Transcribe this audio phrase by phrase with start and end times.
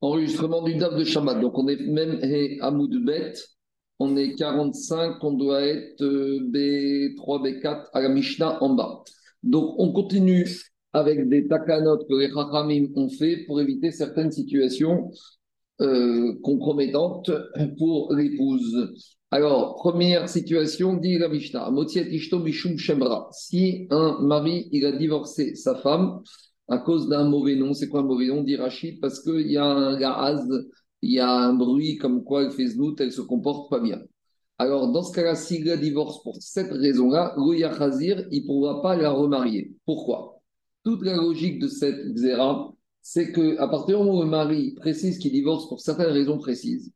[0.00, 1.40] Enregistrement du DAF de Shabbat.
[1.40, 2.20] Donc, on est même
[2.60, 3.34] à Bet.
[3.98, 9.02] On est 45, on doit être B3, B4 à la Mishnah en bas.
[9.42, 10.46] Donc, on continue
[10.92, 15.10] avec des takanot que les Chachamim ont fait pour éviter certaines situations
[15.80, 17.30] euh, compromettantes
[17.78, 18.94] pour l'épouse.
[19.30, 21.70] Alors, première situation, dit la Mishnah,
[22.76, 23.28] Shemra.
[23.32, 26.22] Si un mari, il a divorcé sa femme,
[26.68, 27.72] à cause d'un mauvais nom.
[27.74, 29.00] C'est quoi un mauvais nom dit Rachid?
[29.00, 30.46] Parce qu'il y a un gaz,
[31.02, 32.68] il y a un bruit comme quoi elle fait
[32.98, 34.00] elle se comporte pas bien.
[34.58, 38.82] Alors, dans ce cas-là, s'il la divorce pour cette raison-là, Rouya Khazir, il ne pourra
[38.82, 39.72] pas la remarier.
[39.84, 40.40] Pourquoi?
[40.84, 45.18] Toute la logique de cette xéra, c'est qu'à partir du moment où le mari précise
[45.18, 46.92] qu'il divorce pour certaines raisons précises,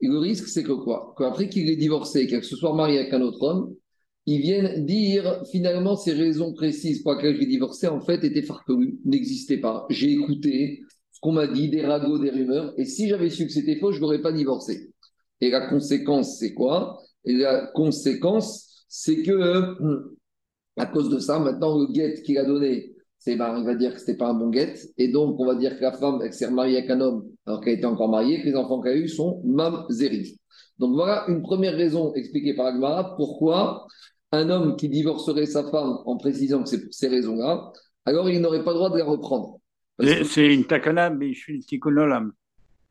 [0.00, 1.14] le risque, c'est que quoi?
[1.16, 3.74] Qu'après qu'il ait divorcé, qu'il se soit marié avec un autre homme,
[4.26, 8.98] ils viennent dire finalement ces raisons précises pour lesquelles j'ai divorcé en fait étaient farfelues,
[9.04, 9.86] n'existaient pas.
[9.90, 13.52] J'ai écouté ce qu'on m'a dit, des ragots, des rumeurs, et si j'avais su que
[13.52, 14.92] c'était faux, je n'aurais pas divorcé.
[15.40, 17.00] Et la conséquence, c'est quoi?
[17.24, 19.76] Et la conséquence, c'est que
[20.76, 23.92] à cause de ça, maintenant le guet qu'il a donné, c'est ben, il va dire
[23.92, 26.32] que c'était pas un bon guet, et donc on va dire que la femme elle
[26.32, 28.96] s'est remariée avec un homme alors qu'elle était encore mariée, que les enfants qu'elle a
[28.96, 30.38] eus sont mamzeris.
[30.78, 33.86] Donc voilà une première raison expliquée par Agmara pourquoi
[34.32, 37.70] un homme qui divorcerait sa femme en précisant que c'est pour ces raisons-là,
[38.06, 39.58] alors il n'aurait pas le droit de la reprendre.
[40.00, 42.32] C'est une takana, mais je suis le tikkunolam.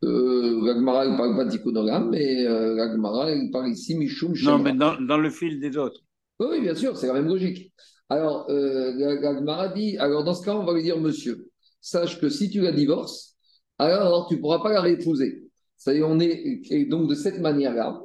[0.03, 4.59] Euh, L'Agmara ne parle pas de tikkunolam, mais euh, l'Agmara il parle ici Mishum Non,
[4.59, 6.01] mais dans, dans, le fil des autres.
[6.39, 7.73] Oui, bien sûr, c'est la même logique.
[8.09, 12.49] Alors, euh, dit alors dans ce cas, on va lui dire monsieur, sache que si
[12.49, 13.35] tu la divorces,
[13.77, 15.43] alors tu ne pourras pas la réépouser.
[15.77, 18.01] Ça y est, on est, et donc de cette manière-là,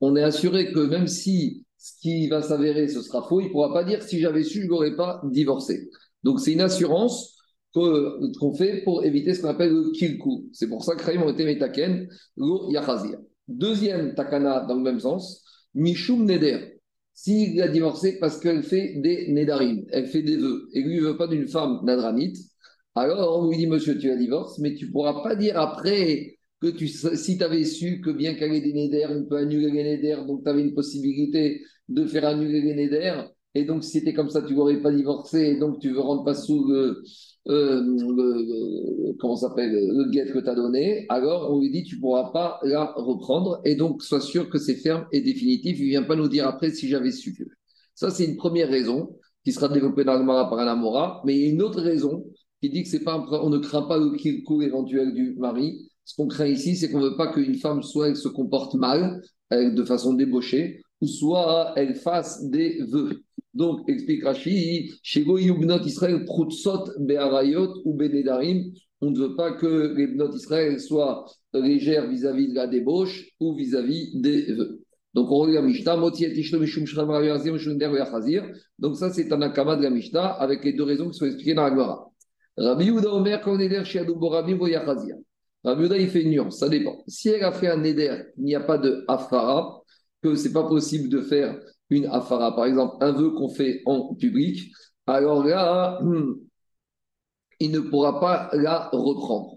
[0.00, 3.40] on est assuré que même si ce qui va s'avérer, ce sera faux.
[3.40, 5.88] Il ne pourra pas dire si j'avais su, je n'aurais pas divorcé.
[6.22, 7.36] Donc c'est une assurance
[7.72, 10.48] qu'on fait pour éviter ce qu'on appelle le kilku.
[10.52, 11.44] C'est pour ça que Kraïm ont été
[12.36, 13.18] lo yachazir.
[13.48, 16.75] Deuxième takana dans le même sens, mishum neder.
[17.16, 21.06] S'il a divorcé parce qu'elle fait des nedarim, elle fait des vœux, et lui ne
[21.06, 22.36] veut pas d'une femme nadranite,
[22.94, 26.36] alors on lui dit, monsieur, tu as divorce, mais tu ne pourras pas dire après,
[26.60, 29.70] que tu, si tu avais su que bien qu'elle ait des nédères, on peut annuler
[29.70, 34.12] les donc tu avais une possibilité de faire annuler les nédères, et donc si c'était
[34.12, 37.02] comme ça, tu n'aurais pas divorcé, et donc tu veux rendre pas sous le,
[37.48, 42.00] euh, comment s'appelle, le guet que tu as donné, alors on lui dit tu ne
[42.02, 45.88] pourras pas la reprendre, et donc sois sûr que c'est ferme et définitif, il ne
[45.88, 47.34] vient pas nous dire après si j'avais su.
[47.94, 51.46] Ça, c'est une première raison qui sera développée dans Mara par Anamora, mais il y
[51.46, 52.26] a une autre raison
[52.60, 56.28] qui dit que pas on ne craint pas le kill éventuel du mari, ce qu'on
[56.28, 59.84] craint ici, c'est qu'on ne veut pas qu'une femme soit elle se comporte mal, de
[59.84, 63.22] façon débauchée, ou soit elle fasse des vœux.
[63.56, 65.24] Donc, explique Rashi, chez
[65.86, 71.24] Israël, Prutsot, Be'arayot ou Benedarim, on ne veut pas que les Bnot Israël soient
[71.54, 74.82] légères vis-à-vis de la débauche ou vis-à-vis des vœux.
[75.14, 75.96] Donc, on regarde Mishnah,
[78.78, 81.54] Donc, ça, c'est un akama de la Mishnah avec les deux raisons qui sont expliquées
[81.54, 82.10] dans la Gemara.
[82.58, 85.16] Rabbi Yehuda Omer, Shiadou Borabim, Voyachazir.
[85.64, 87.02] Rabbi il fait une nuance, ça dépend.
[87.08, 89.80] Si elle a fait un éder, il n'y a pas de afara,
[90.22, 91.58] que ce n'est pas possible de faire
[91.90, 94.72] une afara, par exemple, un vœu qu'on fait en public,
[95.06, 96.34] alors là, hmm,
[97.60, 99.56] il ne pourra pas la reprendre.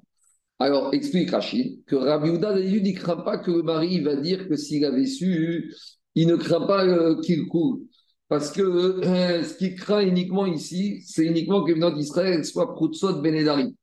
[0.59, 4.47] Alors, explique Rachid que Rabbi Houda il ne craint pas que le mari va dire
[4.47, 5.73] que s'il avait su,
[6.16, 7.81] il ne craint pas euh, qu'il coule.
[8.28, 13.22] Parce que euh, ce qu'il craint uniquement ici, c'est uniquement que venant d'Israël soit Proutsot
[13.22, 13.75] Benedari.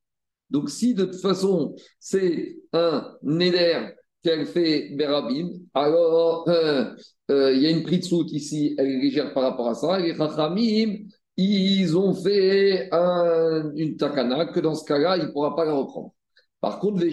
[0.51, 3.89] Donc, si de toute façon, c'est un Neder
[4.23, 6.95] qu'elle fait Berabim, alors euh,
[7.31, 9.99] euh, il y a une pritsout ici, elle est légère par rapport à ça.
[9.99, 11.07] Les Chachamim,
[11.37, 16.13] ils ont fait une takana que dans ce cas-là, il ne pourra pas la reprendre.
[16.61, 17.11] Par contre, les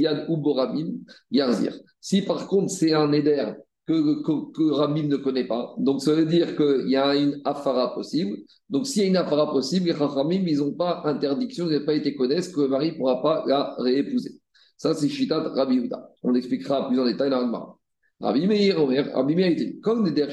[0.00, 0.92] Yad Uborabim,
[1.30, 1.74] Yarzir.
[2.00, 3.52] Si par contre c'est un Neder
[3.86, 5.74] que, que, ne connaît pas.
[5.78, 8.36] Donc, ça veut dire qu'il y a une afara possible.
[8.68, 11.86] Donc, s'il y a une afara possible, les Ramim, ils n'ont pas interdiction, ils n'ont
[11.86, 14.40] pas été connaissent que le mari ne pourra pas la réépouser.
[14.76, 16.10] Ça, c'est Shitat Rabbi Yuda.
[16.22, 17.75] On l'expliquera plus en détail dans le.
[18.20, 18.76] Rabbi Meir,
[19.14, 20.26] Rabbi Meir, il dit comme Neder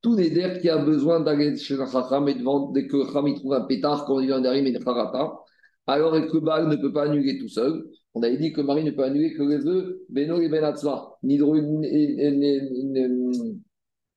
[0.00, 3.54] tout Neder qui a besoin d'aller chez un Chacham et de dès que Chacham trouve
[3.54, 5.32] un pétard, quand il vient derrière, mais Harata,
[5.86, 7.84] alors que Baal ne peut pas annuler tout seul?
[8.14, 11.56] On avait dit que Marie ne peut annuler que les vœux Beno et Benatzva, Nidre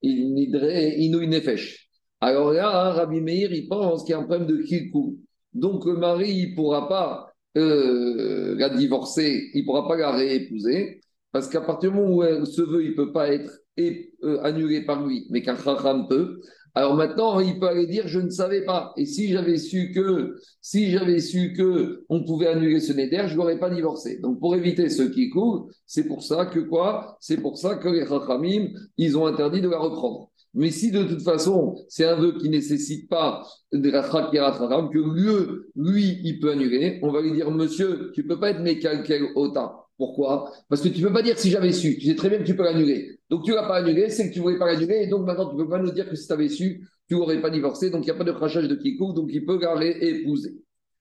[0.02, 1.90] Inouï Nefesh.
[2.22, 5.18] Alors là, Rabbi Meir, il pense qu'il y a un problème de Kilkou.
[5.54, 10.12] Donc le mari, il ne pourra pas euh, la divorcer, il ne pourra pas la
[10.12, 11.00] réépouser,
[11.36, 14.86] parce qu'à partir du moment où ce vœu, il ne peut pas être euh, annulé
[14.86, 16.40] par lui, mais qu'un Chacham peut,
[16.74, 18.94] Alors maintenant, il peut aller dire je ne savais pas.
[18.96, 23.36] Et si j'avais su que, si j'avais su que on pouvait annuler ce neder, je
[23.36, 24.18] n'aurais pas divorcé.
[24.22, 27.18] Donc pour éviter ce qui coule, c'est pour ça que quoi?
[27.20, 30.32] C'est pour ça que les Chachamim, ils ont interdit de la reprendre.
[30.54, 35.66] Mais si de toute façon, c'est un vœu qui nécessite pas de la que lui,
[35.76, 39.85] lui, il peut annuler, on va lui dire, monsieur, tu peux pas être Mekalkel Ota.
[39.98, 40.52] Pourquoi?
[40.68, 41.98] Parce que tu ne peux pas dire si j'avais su.
[41.98, 43.18] Tu sais très bien que tu peux l'annuler.
[43.30, 45.04] Donc tu ne l'as pas annulé, c'est que tu ne voulais pas l'annuler.
[45.04, 47.16] Et donc maintenant, tu ne peux pas nous dire que si tu avais su, tu
[47.16, 47.90] n'aurais pas divorcé.
[47.90, 50.56] Donc il n'y a pas de crachage de kikou, donc il peut la épouser.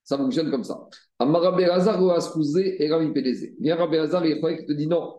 [0.05, 0.87] Ça fonctionne comme ça.
[1.19, 3.55] Amara Hazar ou Askouzé et Rami Pédézé.
[3.59, 5.15] Viens Rabbi Hazar et te dit non.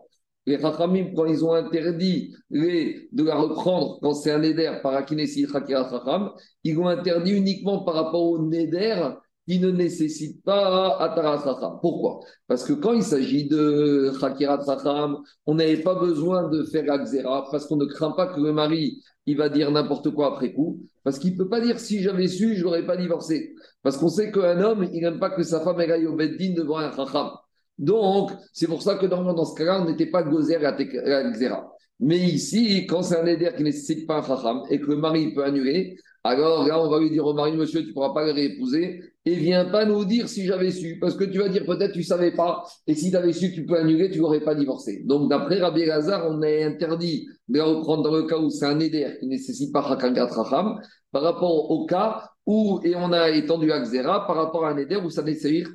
[0.46, 5.44] Les Chachamim, quand ils ont interdit de la reprendre quand c'est un Neder par Akinesi
[5.48, 6.30] Chacham,
[6.62, 9.08] ils ont interdit uniquement par rapport au Neder
[9.46, 11.78] qui ne nécessite pas Atarat Chacham.
[11.80, 12.20] Pourquoi?
[12.46, 17.48] Parce que quand il s'agit de Chakirat Chacham, on n'avait pas besoin de faire Akzera
[17.50, 20.80] parce qu'on ne craint pas que le mari il va dire n'importe quoi après coup,
[21.02, 23.54] parce qu'il ne peut pas dire si j'avais su, je n'aurais pas divorcé.
[23.82, 26.78] Parce qu'on sait qu'un homme, il n'aime pas que sa femme aille au Beddin devant
[26.78, 27.30] un Chacham.
[27.78, 31.76] Donc, c'est pour ça que dans ce cas-là, on n'était pas gozer à Xera.
[32.00, 34.96] Mais ici, quand c'est un éder qui ne nécessite pas un chacham et que le
[34.96, 35.96] mari peut annuler,
[36.26, 39.00] alors là, on va lui dire au mari, monsieur, tu ne pourras pas le réépouser
[39.24, 42.00] et viens pas nous dire si j'avais su, parce que tu vas dire peut-être tu
[42.00, 45.02] ne savais pas, et si tu avais su tu peux annuler, tu n'aurais pas divorcé.
[45.04, 48.66] Donc, d'après Rabbi Lazare, on est interdit de la reprendre dans le cas où c'est
[48.66, 50.80] un éder qui ne nécessite pas Chacham
[51.12, 54.76] par rapport au cas où, et on a étendu à Xera par rapport à un
[54.76, 55.68] éder où ça nécessite,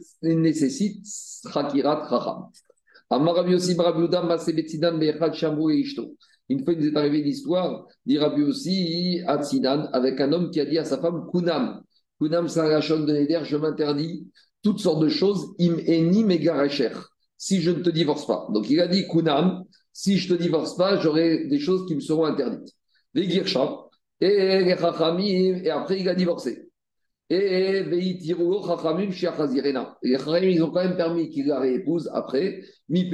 [1.53, 2.45] Chakirat Chacham.
[6.51, 9.39] Une fois, il est arrivé l'histoire, dit Rabbi aussi à
[9.93, 11.81] avec un homme qui a dit à sa femme Kunam.
[12.19, 14.27] Kunam, c'est un de Neder, je m'interdis
[14.61, 16.91] toutes sortes de choses, im eni megaracher,
[17.37, 18.47] si je ne te divorce pas.
[18.53, 19.63] Donc il a dit Kunam,
[19.93, 22.75] si je ne te divorce pas, j'aurai des choses qui me seront interdites.
[23.13, 23.87] Les Girsha,
[24.19, 26.70] et les et après il a divorcé.
[27.33, 29.07] Et Chachamim,
[30.49, 32.61] ils ont quand même permis qu'il la réépouse après.
[32.89, 33.09] Mi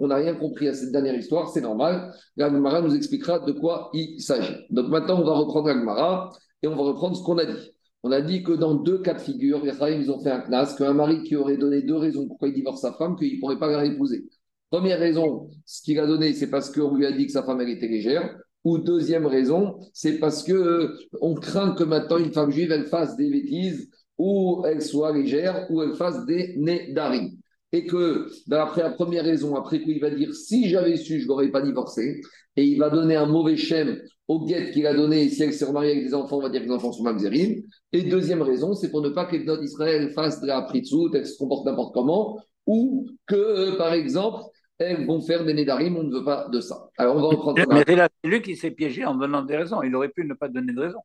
[0.00, 2.10] On n'a rien compris à cette dernière histoire, c'est normal.
[2.38, 4.54] L'Agmara nous expliquera de quoi il s'agit.
[4.70, 6.30] Donc maintenant, on va reprendre l'Agmara
[6.62, 7.74] et on va reprendre ce qu'on a dit.
[8.02, 10.74] On a dit que dans deux cas de figure, les ils ont fait un knas,
[10.78, 13.58] qu'un mari qui aurait donné deux raisons pourquoi il divorce sa femme, qu'il ne pourrait
[13.58, 14.24] pas la réépouser.
[14.70, 17.60] Première raison, ce qu'il a donné, c'est parce qu'on lui a dit que sa femme,
[17.60, 18.34] elle était légère.
[18.64, 22.86] Ou deuxième raison, c'est parce que euh, on craint que maintenant une femme juive, elle
[22.86, 27.30] fasse des bêtises, ou elle soit légère, ou elle fasse des nédarim.
[27.72, 31.26] Et que, d'après la première raison, après coup, il va dire si j'avais su, je
[31.26, 32.20] n'aurais pas divorcé.
[32.56, 33.92] Et il va donner un mauvais schéma
[34.28, 35.28] au guet qu'il a donné.
[35.30, 37.62] Si elle s'est remariée avec des enfants, on va dire que les enfants sont mamzerim.
[37.92, 41.26] Et deuxième raison, c'est pour ne pas que les d'Israël fassent de la pritzout, elles
[41.26, 44.44] se comportent n'importe comment, ou que, euh, par exemple,
[44.78, 46.88] elles vont faire des Nédarim, on ne veut pas de ça.
[46.98, 47.62] Alors, on va reprendre.
[47.68, 49.82] Mais c'est là, lui qui s'est piégé en donnant des raisons.
[49.82, 50.98] Il aurait pu ne pas donner de raison.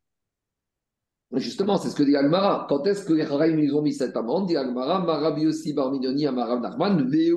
[1.34, 2.68] Justement, c'est ce que dit Agmara.
[2.69, 4.48] Quand est-ce que les Haraïm ils ont mis cette amende?
[4.48, 7.36] Dit Agmara, Marabi aussi Barminoni, Amarav Nachman, Veu,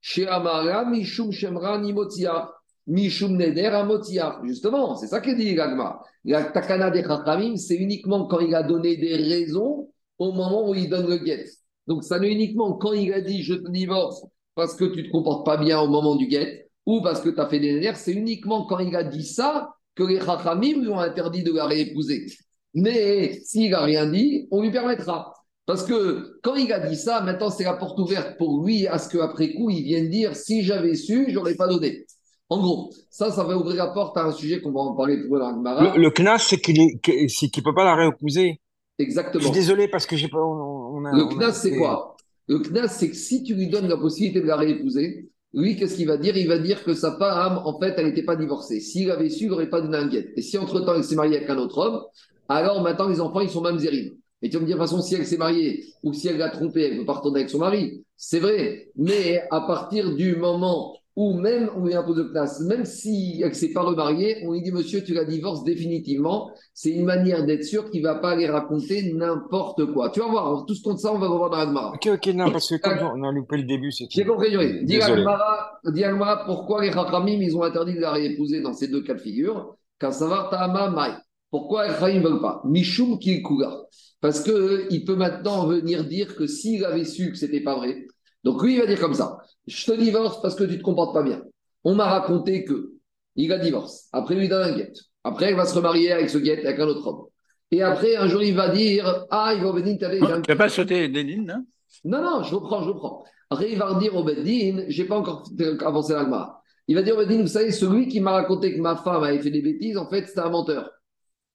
[0.00, 2.52] chez Amara, Mishum Shemra, Nimotia,
[2.86, 4.38] Mishum Neder, Amotia.
[4.44, 6.02] Justement, c'est ça que dit Agmara.
[6.24, 9.88] La Takana des Haraïm, c'est uniquement quand il a donné des raisons
[10.18, 11.46] au moment où il donne le guet.
[11.86, 14.26] Donc, ça n'est uniquement quand il a dit je te divorce
[14.56, 17.28] parce que tu ne te comportes pas bien au moment du guet ou parce que
[17.28, 20.80] tu as fait des nerfs, c'est uniquement quand il a dit ça que les Chachamim
[20.80, 22.26] lui ont interdit de la réépouser.
[22.74, 25.32] Mais s'il n'a rien dit, on lui permettra.
[25.66, 28.98] Parce que quand il a dit ça, maintenant c'est la porte ouverte pour lui à
[28.98, 32.06] ce qu'après coup, il vienne dire si j'avais su, je n'aurais pas donné.
[32.48, 35.18] En gros, ça, ça va ouvrir la porte à un sujet qu'on va en parler
[35.18, 38.60] plus dans le, le CNAS, c'est qu'il ne peut pas la réépouser.
[38.98, 39.42] Exactement.
[39.42, 40.38] Je suis désolé parce que j'ai pas.
[40.38, 42.15] le CNAS, c'est quoi?
[42.48, 45.96] Le CNAS, c'est que si tu lui donnes la possibilité de la réépouser, lui, qu'est-ce
[45.96, 46.36] qu'il va dire?
[46.36, 48.80] Il va dire que sa femme, en fait, elle n'était pas divorcée.
[48.80, 50.10] S'il avait su, il n'aurait pas donné un.
[50.10, 52.02] Et si entre-temps, elle s'est mariée avec un autre homme,
[52.48, 54.12] alors maintenant, les enfants, ils sont même zérimes.
[54.42, 56.36] Et tu vas me dire, de toute façon, si elle s'est mariée ou si elle
[56.36, 58.04] l'a trompé, elle peut pas retourner avec son mari.
[58.16, 58.90] C'est vrai.
[58.96, 63.48] Mais à partir du moment ou même on lui impose de place, même si elle
[63.48, 66.50] ne s'est pas remariée, on lui dit Monsieur, tu la divorces définitivement.
[66.74, 70.10] C'est une manière d'être sûr qu'il ne va pas aller raconter n'importe quoi.
[70.10, 71.94] Tu vas voir, tout ce compte ça, on va voir dans Agmara.
[71.94, 74.84] Ok, ok, non, parce que comme on a loupé le début, c'est J'ai compris, oui.
[74.84, 79.14] Dis Agmara, pourquoi les Chachamim, ils ont interdit de la réépouser dans ces deux cas
[79.14, 81.14] de figure Kasavar Ta'ama Mai.
[81.50, 82.60] Pourquoi les Chachamim ne veulent pas?
[82.66, 83.72] Mishum Kikuga.
[84.20, 88.06] Parce qu'il peut maintenant venir dire que s'il avait su que ce n'était pas vrai,
[88.46, 90.82] donc lui, il va dire comme ça Je te divorce parce que tu ne te
[90.82, 91.42] comportes pas bien.
[91.82, 92.92] On m'a raconté que
[93.34, 94.08] il a divorce.
[94.12, 94.92] Après, il lui donne un guet.
[95.24, 97.26] Après, il va se remarier avec ce guet, avec un autre homme.
[97.72, 99.98] Et après, un jour, il va dire Ah, il va venir.
[99.98, 100.06] Tu
[100.48, 101.64] n'as pas sauté Dédine, non
[102.04, 103.24] Non, non, je reprends, je reprends.
[103.50, 105.42] Après, il va dire au Bedin Je n'ai pas encore
[105.84, 106.62] avancé l'alma.
[106.86, 109.40] Il va dire au Bedin Vous savez, celui qui m'a raconté que ma femme avait
[109.40, 110.88] fait des bêtises, en fait, c'était un menteur.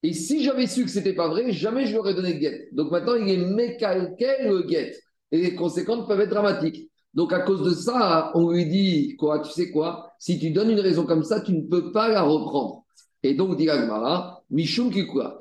[0.02, 2.68] Et si j'avais su que c'était pas vrai, jamais je lui aurais donné le guet.
[2.72, 4.92] Donc maintenant, il est mécalqué le guet?
[5.32, 6.90] Et les conséquences peuvent être dramatiques.
[7.14, 10.70] Donc à cause de ça, on lui dit quoi Tu sais quoi Si tu donnes
[10.70, 12.82] une raison comme ça, tu ne peux pas la reprendre.
[13.22, 15.38] Et donc, dit Agmara, Kikura,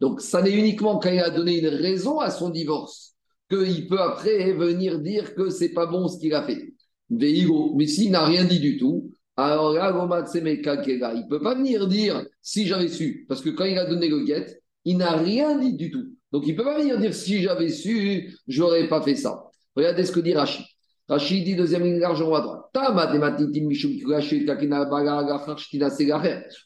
[0.00, 3.14] Donc, ça n'est uniquement quand il a donné une raison à son divorce
[3.48, 6.74] qu'il peut après venir dire que c'est pas bon ce qu'il a fait.
[7.10, 9.92] Mais s'il n'a rien dit du tout, alors là,
[11.14, 13.24] il peut pas venir dire si j'avais su.
[13.28, 16.06] Parce que quand il a donné le guet, il n'a rien dit du tout.
[16.34, 19.44] Donc, il ne peut pas venir dire si j'avais su, j'aurais pas fait ça.
[19.76, 20.64] Regardez ce que dit Rachid.
[21.08, 22.62] Rachid dit deuxième ligne largement à droite.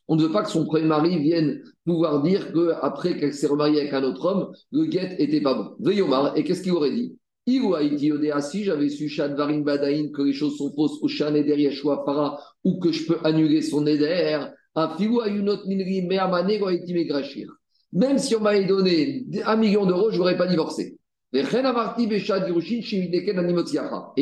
[0.09, 3.83] On ne veut pas que son premier mari vienne pouvoir dire qu'après qu'elle s'est remariée
[3.83, 5.75] avec un autre homme, le guet était pas bon.
[5.81, 7.19] Veyomar, et qu'est-ce qu'il aurait dit?
[7.47, 9.15] Si j'avais su
[9.63, 11.09] Badaïn que les choses sont fausses, ou
[12.07, 14.47] Para, ou que je peux annuler son éder,
[17.93, 20.99] même si on m'avait donné un million d'euros, je n'aurais pas divorcé.
[21.33, 21.43] Et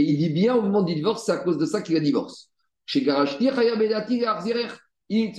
[0.02, 2.50] il dit bien au moment du divorce, c'est à cause de ça qu'il a divorce.
[5.10, 5.32] Et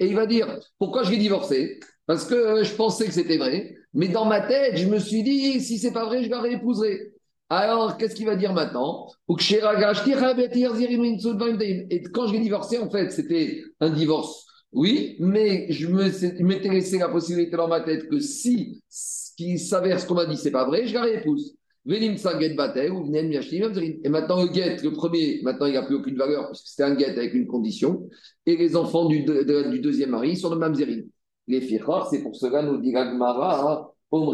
[0.00, 4.08] il va dire Pourquoi je l'ai divorcé Parce que je pensais que c'était vrai, mais
[4.08, 7.12] dans ma tête, je me suis dit Si c'est pas vrai, je la réépouserai.
[7.48, 9.06] Alors, qu'est-ce qu'il va dire maintenant?
[9.28, 9.36] Et
[12.12, 14.45] quand je l'ai divorcé, en fait, c'était un divorce.
[14.76, 18.82] Oui, mais je m'étais laissé la possibilité dans ma tête que si
[19.38, 21.56] qui s'avère ce qu'on m'a dit, c'est pas vrai, je la réépouse.
[21.88, 22.08] Et
[24.08, 26.94] maintenant, le guet, le premier, maintenant, il n'a plus aucune valeur, parce que c'était un
[26.94, 28.06] guet avec une condition.
[28.44, 31.08] Et les enfants du, du deuxième mari sont de mamzerine.
[31.46, 34.30] Les fichar, c'est pour cela, nous dit Gagmara, on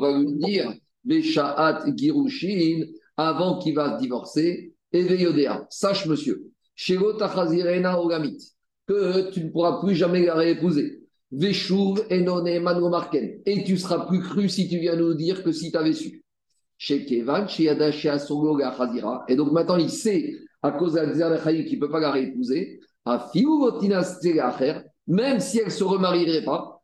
[0.00, 0.72] va lui dire,
[1.04, 2.86] Beshaat Girushin,
[3.18, 8.54] avant qu'il va divorcer, et Veyodea, sache monsieur, Shego Tachazirena Ogamit,
[8.86, 11.00] que tu ne pourras plus jamais la réépouser.
[11.32, 12.58] Veshuv enone
[12.90, 13.40] marken.
[13.46, 16.22] Et tu seras plus cru si tu viens nous dire que si tu avais su.
[16.76, 17.64] Chez Kevan, chez
[19.28, 22.80] Et donc maintenant, il sait, à cause de la qu'il ne peut pas la réépouser,
[23.04, 23.30] à
[25.06, 26.82] même si elle ne se remarierait pas,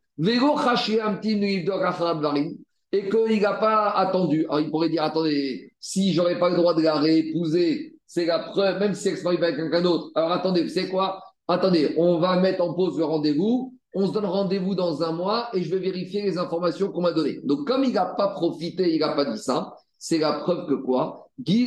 [2.92, 4.44] et qu'il n'a pas attendu.
[4.44, 8.40] Alors il pourrait dire attendez, si j'aurais pas le droit de la réépouser, c'est la
[8.40, 10.10] preuve, même si elle se marie avec quelqu'un d'autre.
[10.14, 11.22] Alors attendez, c'est quoi?
[11.50, 15.48] Attendez, on va mettre en pause le rendez-vous on se donne rendez-vous dans un mois
[15.52, 17.40] et je vais vérifier les informations qu'on m'a données.
[17.44, 20.74] Donc, comme il n'a pas profité, il n'a pas dit ça, c'est la preuve que
[20.74, 21.28] quoi?
[21.46, 21.66] C'est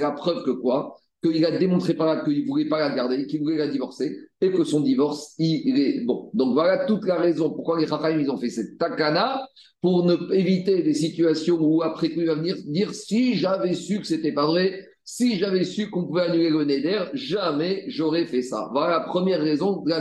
[0.00, 0.96] la preuve que quoi?
[1.22, 4.16] Qu'il a démontré par là qu'il ne voulait pas la garder, qu'il voulait la divorcer
[4.40, 6.30] et que son divorce, il est bon.
[6.34, 9.46] Donc, voilà toute la raison pourquoi les Chachamim, ils ont fait cette takana
[9.80, 13.98] pour ne, éviter des situations où après coup, il va venir dire si j'avais su
[14.00, 18.42] que c'était pas vrai, si j'avais su qu'on pouvait annuler le Neder, jamais j'aurais fait
[18.42, 18.68] ça.
[18.72, 19.92] Voilà la première raison de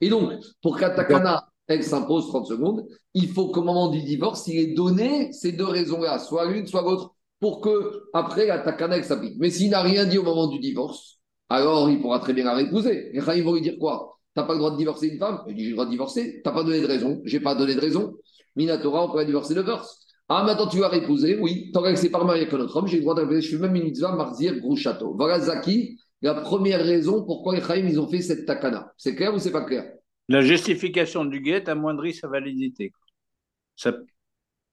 [0.00, 4.58] Et donc, pour qu'Atakana, elle s'impose 30 secondes, il faut qu'au moment du divorce, il
[4.58, 9.36] ait donné ces deux raisons-là, soit l'une, soit l'autre, pour que après elle s'applique.
[9.38, 11.18] Mais s'il n'a rien dit au moment du divorce,
[11.50, 13.10] alors il pourra très bien la réépouser.
[13.14, 14.18] Et ils vont lui dire quoi?
[14.34, 15.42] T'as pas le droit de divorcer une femme?
[15.46, 16.40] Il dit J'ai le droit de divorcer.
[16.42, 17.20] T'as pas donné de raison.
[17.26, 18.14] J'ai pas donné de raison.
[18.56, 20.01] Minatora, on pourrait divorcer le verse.
[20.34, 22.86] Ah, maintenant tu vas épouser, oui, tant que c'est pas marié avec un autre homme,
[22.86, 25.14] j'ai le droit d'appeler, je fais même une mitzvah, marzir, gros château.
[25.14, 28.94] Voilà Zaki, la première raison pourquoi les Chaim, ils ont fait cette takana.
[28.96, 29.92] C'est clair ou c'est pas clair?
[30.30, 32.92] La justification du guet amoindrit sa validité.
[33.76, 33.92] Ça...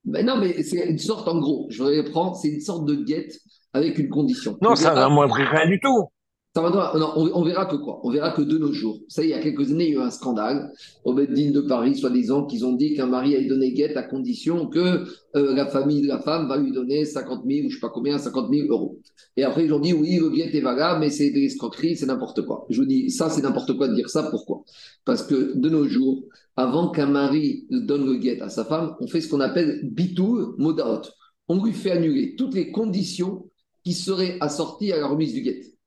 [0.06, 2.94] Mais non, mais c'est une sorte, en gros, je vais prendre, c'est une sorte de
[2.94, 3.28] guet
[3.74, 4.56] avec une condition.
[4.62, 6.08] Non, ça n'amoindrit rien du tout
[6.56, 9.70] on, verra que quoi On verra que de nos jours, ça, il y a quelques
[9.70, 10.72] années, il y a eu un scandale
[11.04, 14.66] au Beddin de Paris, soi-disant, qu'ils ont dit qu'un mari a donné guette à condition
[14.66, 15.04] que
[15.36, 17.90] euh, la famille de la femme va lui donner 50 000 ou je sais pas
[17.90, 18.98] combien, 50 000 euros.
[19.36, 22.06] Et après, ils ont dit oui, le guette est valable, mais c'est des escroqueries, c'est
[22.06, 22.66] n'importe quoi.
[22.68, 24.24] Je vous dis, ça, c'est n'importe quoi de dire ça.
[24.24, 24.64] Pourquoi?
[25.04, 26.24] Parce que de nos jours,
[26.56, 30.54] avant qu'un mari donne le guette à sa femme, on fait ce qu'on appelle bitou
[30.58, 31.02] modaot.
[31.48, 33.48] On lui fait annuler toutes les conditions
[33.84, 35.79] qui seraient assorties à la remise du guette.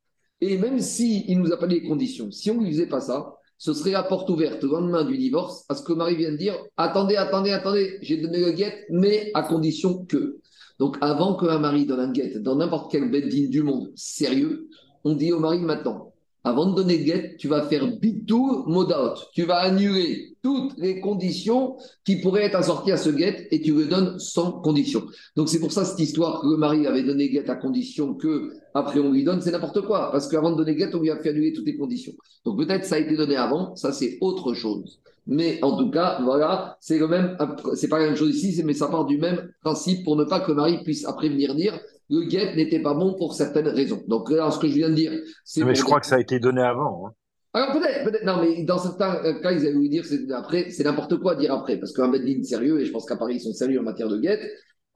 [0.46, 3.00] Et même s'il il nous a pas les conditions, si on ne lui faisait pas
[3.00, 6.34] ça, ce serait la porte ouverte au lendemain du divorce à ce que Marie vient
[6.34, 10.40] de dire Attendez, attendez, attendez, j'ai donné le guet, mais à condition que.
[10.80, 14.68] Donc avant qu'un mari donne un guet dans n'importe quel bedding du monde sérieux,
[15.06, 16.13] on dit au mari maintenant
[16.44, 19.16] avant de donner guet, tu vas faire bitou modaot.
[19.34, 23.74] Tu vas annuler toutes les conditions qui pourraient être assorties à ce guet et tu
[23.74, 25.04] le donnes sans condition.
[25.38, 28.52] Donc c'est pour ça cette histoire que le mari avait donné guet à condition que
[28.74, 30.12] après on lui donne, c'est n'importe quoi.
[30.12, 32.14] Parce qu'avant de donner guet, on lui a fait annuler toutes les conditions.
[32.44, 35.00] Donc peut-être ça a été donné avant, ça c'est autre chose.
[35.26, 37.38] Mais en tout cas, voilà, c'est le même,
[37.76, 40.42] c'est pas la même chose ici, mais ça part du même principe pour ne pas
[40.42, 41.80] que le mari puisse après venir dire
[42.10, 44.04] le guet n'était pas bon pour certaines raisons.
[44.08, 45.12] Donc ce que je viens de dire,
[45.44, 45.64] c'est.
[45.64, 47.08] Mais je crois que ça a été donné avant.
[47.08, 47.12] Hein.
[47.56, 50.84] Alors peut-être, peut-être, non, mais dans certains cas, ils avaient voulu dire c'est après, c'est
[50.84, 53.54] n'importe quoi dire après, parce qu'un Beddin sérieux, et je pense qu'à Paris, ils sont
[53.54, 54.42] sérieux en matière de guette,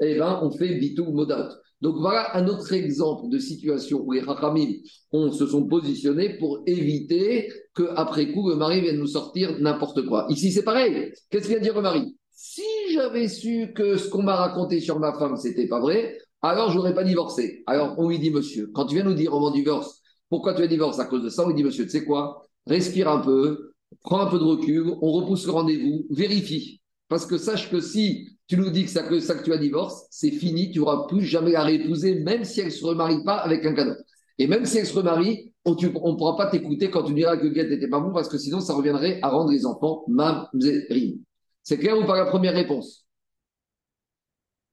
[0.01, 1.53] eh ben, on fait bitou modout.
[1.81, 4.67] Donc voilà un autre exemple de situation où les Rachamim
[5.11, 10.25] on se sont positionnés pour éviter qu'après coup, le mari vienne nous sortir n'importe quoi.
[10.29, 11.13] Ici, c'est pareil.
[11.29, 12.17] Qu'est-ce qu'il vient dire le mari?
[12.31, 16.71] Si j'avais su que ce qu'on m'a raconté sur ma femme, c'était pas vrai, alors
[16.71, 17.63] je n'aurais pas divorcé.
[17.67, 20.61] Alors on lui dit, monsieur, quand tu viens nous dire au moment divorce, pourquoi tu
[20.61, 22.43] as divorcé à cause de ça On lui dit, monsieur, tu sais quoi?
[22.65, 26.81] Respire un peu, prends un peu de recul, on repousse le rendez-vous, vérifie.
[27.07, 30.31] Parce que sache que si tu nous dis que ça que tu as divorce, c'est
[30.31, 33.65] fini, tu n'auras plus jamais à réépouser, même si elle ne se remarie pas avec
[33.65, 33.95] un cadeau.
[34.37, 37.47] Et même si elle se remarie, on ne pourra pas t'écouter quand tu diras que
[37.47, 41.19] Guette n'était pas bon, parce que sinon, ça reviendrait à rendre les enfants mamzerim.
[41.63, 43.05] C'est clair ou pas la première réponse?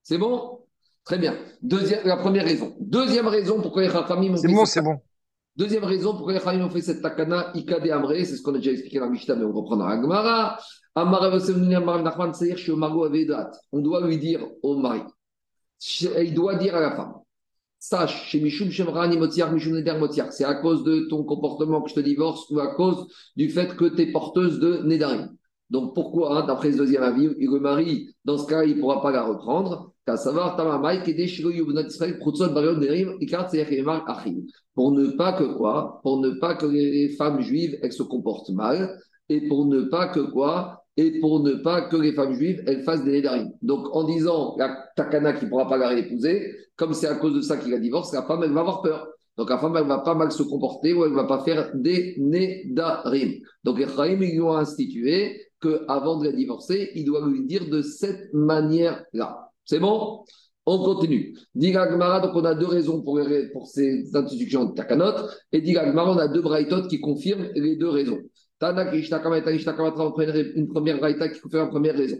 [0.02, 0.63] C'est bon?
[1.04, 1.36] Très bien.
[1.62, 2.74] Deuxième, la première raison.
[2.80, 4.96] Deuxième raison pourquoi les Rachamim C'est bon, c'est bon.
[5.56, 8.58] Deuxième raison pourquoi les Rachamim ont fait cette takana, Ikade Amre, c'est ce qu'on a
[8.58, 10.58] déjà expliqué dans la Mishnah, mais on reprendra la Gemara.
[13.72, 15.02] On doit lui dire au mari,
[15.98, 17.14] il doit dire à la femme,
[17.78, 21.90] sache, chez Mishum Shemrani Motiar, Mishum Neder Motiar, c'est à cause de ton comportement que
[21.90, 23.06] je te divorce ou à cause
[23.36, 25.36] du fait que tu es porteuse de Nedarim.
[25.70, 29.10] Donc pourquoi, d'après ce deuxième avis, le mari, dans ce cas, il ne pourra pas
[29.10, 30.16] la reprendre pour
[34.92, 36.00] ne pas que quoi?
[36.02, 38.98] Pour ne pas que les femmes juives, elles se comportent mal,
[39.30, 40.84] et pour ne pas que quoi?
[40.96, 43.50] Et pour ne pas que les femmes juives, elles fassent des nédarim.
[43.62, 47.34] Donc, en disant la takana qui ne pourra pas la réépouser, comme c'est à cause
[47.34, 49.08] de ça qu'il a divorce, la femme, elle va avoir peur.
[49.36, 51.70] Donc, la femme, elle va pas mal se comporter ou elle ne va pas faire
[51.74, 53.40] des nédarim.
[53.64, 57.68] Donc, les Chaim, ils lui ont institué qu'avant de la divorcer, il doit lui dire
[57.68, 59.50] de cette manière-là.
[59.64, 60.24] C'est bon?
[60.66, 61.36] On continue.
[61.54, 61.86] Diga
[62.20, 63.20] donc on a deux raisons pour,
[63.66, 68.20] ces institutions de Takanot, et Diga on a deux braïtot qui confirment les deux raisons.
[68.58, 69.06] Tana qui
[70.56, 72.18] une première raïta qui confirme la première raison.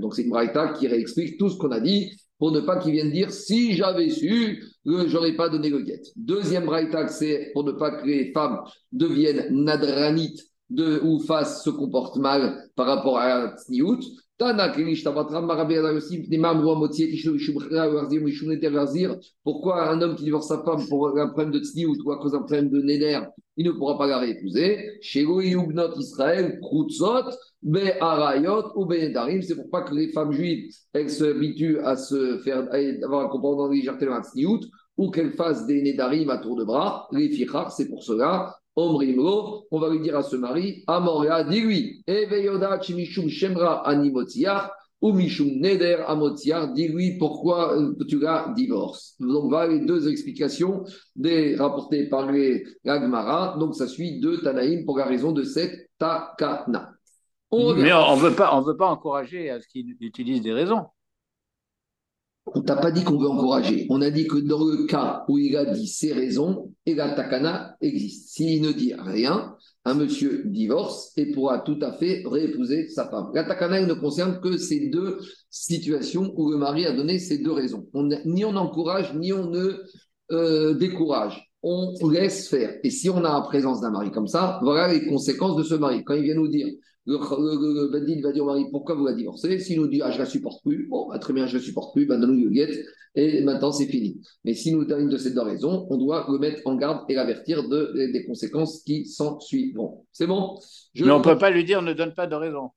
[0.00, 2.92] Donc c'est une raïta qui réexplique tout ce qu'on a dit pour ne pas qu'ils
[2.92, 6.02] viennent dire si j'avais su, j'aurais pas donné le guet.
[6.16, 8.60] Deuxième braïta, c'est pour ne pas que les femmes
[8.92, 14.00] deviennent nadranites de, ou fassent, se comportent mal par rapport à la tsniout.
[19.44, 22.32] Pourquoi un homme qui divorce sa femme pour un problème de tsniout ou à cause
[22.32, 23.20] d'un problème de néder,
[23.56, 24.98] il ne pourra pas la réépouser
[26.00, 26.58] Israël,
[28.74, 28.92] ou
[29.42, 33.28] c'est pour pas que les femmes juives elles s'habituent à se faire à avoir un
[33.28, 34.20] comportement de légèreté dans
[34.96, 37.06] ou qu'elles fassent des Nedarim à tour de bras.
[37.12, 38.56] Les fichar, c'est pour cela.
[38.76, 44.72] On va lui dire à ce mari, Amoria, dis-lui, Eveyoda chimishum shemra animotiar,
[45.04, 49.16] ou mishum neder amotiar, dis-lui pourquoi euh, tu la divorces.
[49.20, 50.84] Donc voilà les deux explications
[51.14, 53.56] des, rapportées par les Gagmara.
[53.58, 56.92] Donc ça suit deux Tanaïm pour la raison de cette takana.
[57.52, 60.86] Mais on ne veut, pas, on veut pas encourager à ce qu'il utilise des raisons.
[62.46, 63.86] On t'a pas dit qu'on veut encourager.
[63.88, 67.14] On a dit que dans le cas où il a dit ses raisons, et la
[67.14, 68.28] takana existe.
[68.34, 73.30] S'il ne dit rien, un monsieur divorce et pourra tout à fait réépouser sa femme.
[73.34, 75.18] La takana ne concerne que ces deux
[75.50, 77.86] situations où le mari a donné ces deux raisons.
[78.26, 79.82] ni on encourage, ni on ne
[80.32, 81.50] euh, décourage.
[81.62, 82.78] On laisse faire.
[82.82, 85.74] Et si on a la présence d'un mari comme ça, voilà les conséquences de ce
[85.74, 86.04] mari.
[86.04, 86.66] Quand il vient nous dire
[87.06, 89.58] le, le, va dire au mari pourquoi vous la divorcez?
[89.58, 91.94] S'il nous dit ah, je la supporte plus, bon, bah, très bien, je la supporte
[91.94, 94.20] plus, bah, donne-nous le guette et maintenant c'est fini.
[94.44, 97.14] Mais si nous terminons de ces deux raisons, on doit le mettre en garde et
[97.14, 100.04] l'avertir de, des conséquences qui s'en suivront.
[100.12, 100.58] C'est bon?
[100.94, 102.70] Mais on ne peut pas lui dire ne donne pas de raison.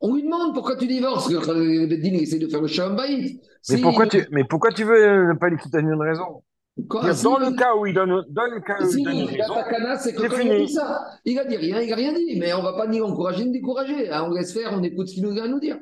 [0.00, 1.30] On lui demande pourquoi tu divorces.
[1.30, 3.40] Le Beddin essaie de faire le shambaït.
[3.70, 6.42] Mais, pourquoi tu, mais pourquoi tu veux pas lui donner une raison?
[6.76, 9.54] Dans le cas où il donne, dans le cas où il donne raison,
[9.98, 12.52] c'est que il a dit ça, il a dit rien, il a rien dit, mais
[12.52, 14.10] on va pas ni encourager ni décourager.
[14.10, 15.78] Hein, on laisse faire, on écoute ce qu'il nous a à nous dire.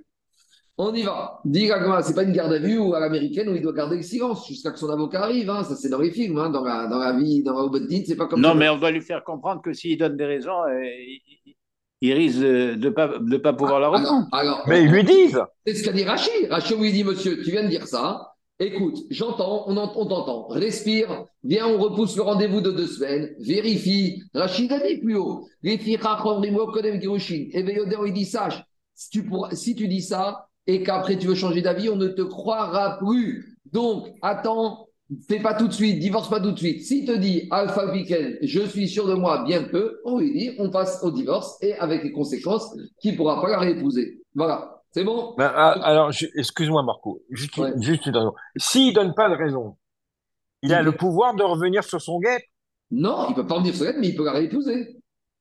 [0.76, 1.40] On y va.
[1.44, 1.70] Dit
[2.02, 4.46] c'est pas une garde à vue ou à l'américaine où il doit garder le silence
[4.46, 5.48] jusqu'à ce que son avocat arrive.
[5.48, 5.62] Hein.
[5.62, 6.50] Ça, c'est dans les films, hein.
[6.50, 9.00] dans, la, dans la vie, dans la c'est pas comme Non, mais on va lui
[9.00, 10.82] faire comprendre que s'il donne des raisons, euh,
[12.00, 14.28] il, risque de ne pas, de pas pouvoir la reprendre.
[14.66, 15.40] mais ils lui disent.
[15.64, 16.50] C'est ce qu'a dit Rachid.
[16.50, 18.33] Rachid lui dit, monsieur, tu viens de dire ça.
[18.60, 20.46] Écoute, j'entends, on, t'entend.
[20.46, 23.34] Respire, viens, on repousse le rendez-vous de deux semaines.
[23.40, 24.22] Vérifie.
[24.32, 25.48] Rachid a dit plus haut.
[25.64, 25.78] Et il
[28.12, 28.62] dit sache,
[28.94, 32.22] si tu, si tu dis ça et qu'après tu veux changer d'avis, on ne te
[32.22, 33.58] croira plus.
[33.72, 34.86] Donc, attends
[35.28, 36.82] fais pas tout de suite, divorce pas tout de suite.
[36.82, 40.50] S'il te dit Alpha Weekend, je suis sûr de moi, bien que, on lui dit
[40.58, 44.20] on passe au divorce et avec les conséquences qu'il ne pourra pas la réépouser.
[44.34, 44.73] Voilà.
[44.94, 45.34] C'est bon?
[45.36, 47.20] Ben, ah, Alors, excuse-moi, Marco.
[47.28, 48.32] Juste, juste une raison.
[48.56, 49.76] S'il ne donne pas de raison,
[50.62, 52.48] il a le pouvoir de revenir sur son guet?
[52.92, 54.96] Non, il ne peut pas revenir sur son guet, mais il peut la réépouser.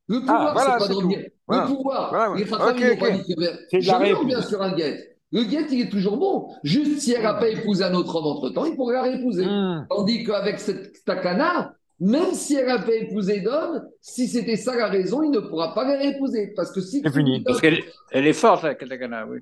[0.08, 1.20] Le ah, pouvoir, c'est pas de revenir.
[1.50, 3.82] Le pouvoir, voilà, les okay, okay.
[3.82, 5.18] Jamais on vient sur un guet.
[5.32, 6.50] Le guet, il est toujours bon.
[6.64, 9.46] Juste si elle n'a pas épousé un autre homme entre-temps, il pourrait la réépouser.
[9.46, 9.86] Hmm.
[9.88, 14.90] Tandis qu'avec cette takana, même si elle n'a pas épousé d'homme, si c'était ça la
[14.90, 16.52] raison, il ne pourra pas la réépouser.
[16.54, 17.02] Parce que si.
[17.02, 17.42] C'est fini.
[17.44, 17.80] Parce qu'elle
[18.12, 19.40] elle est forte, la takana, oui.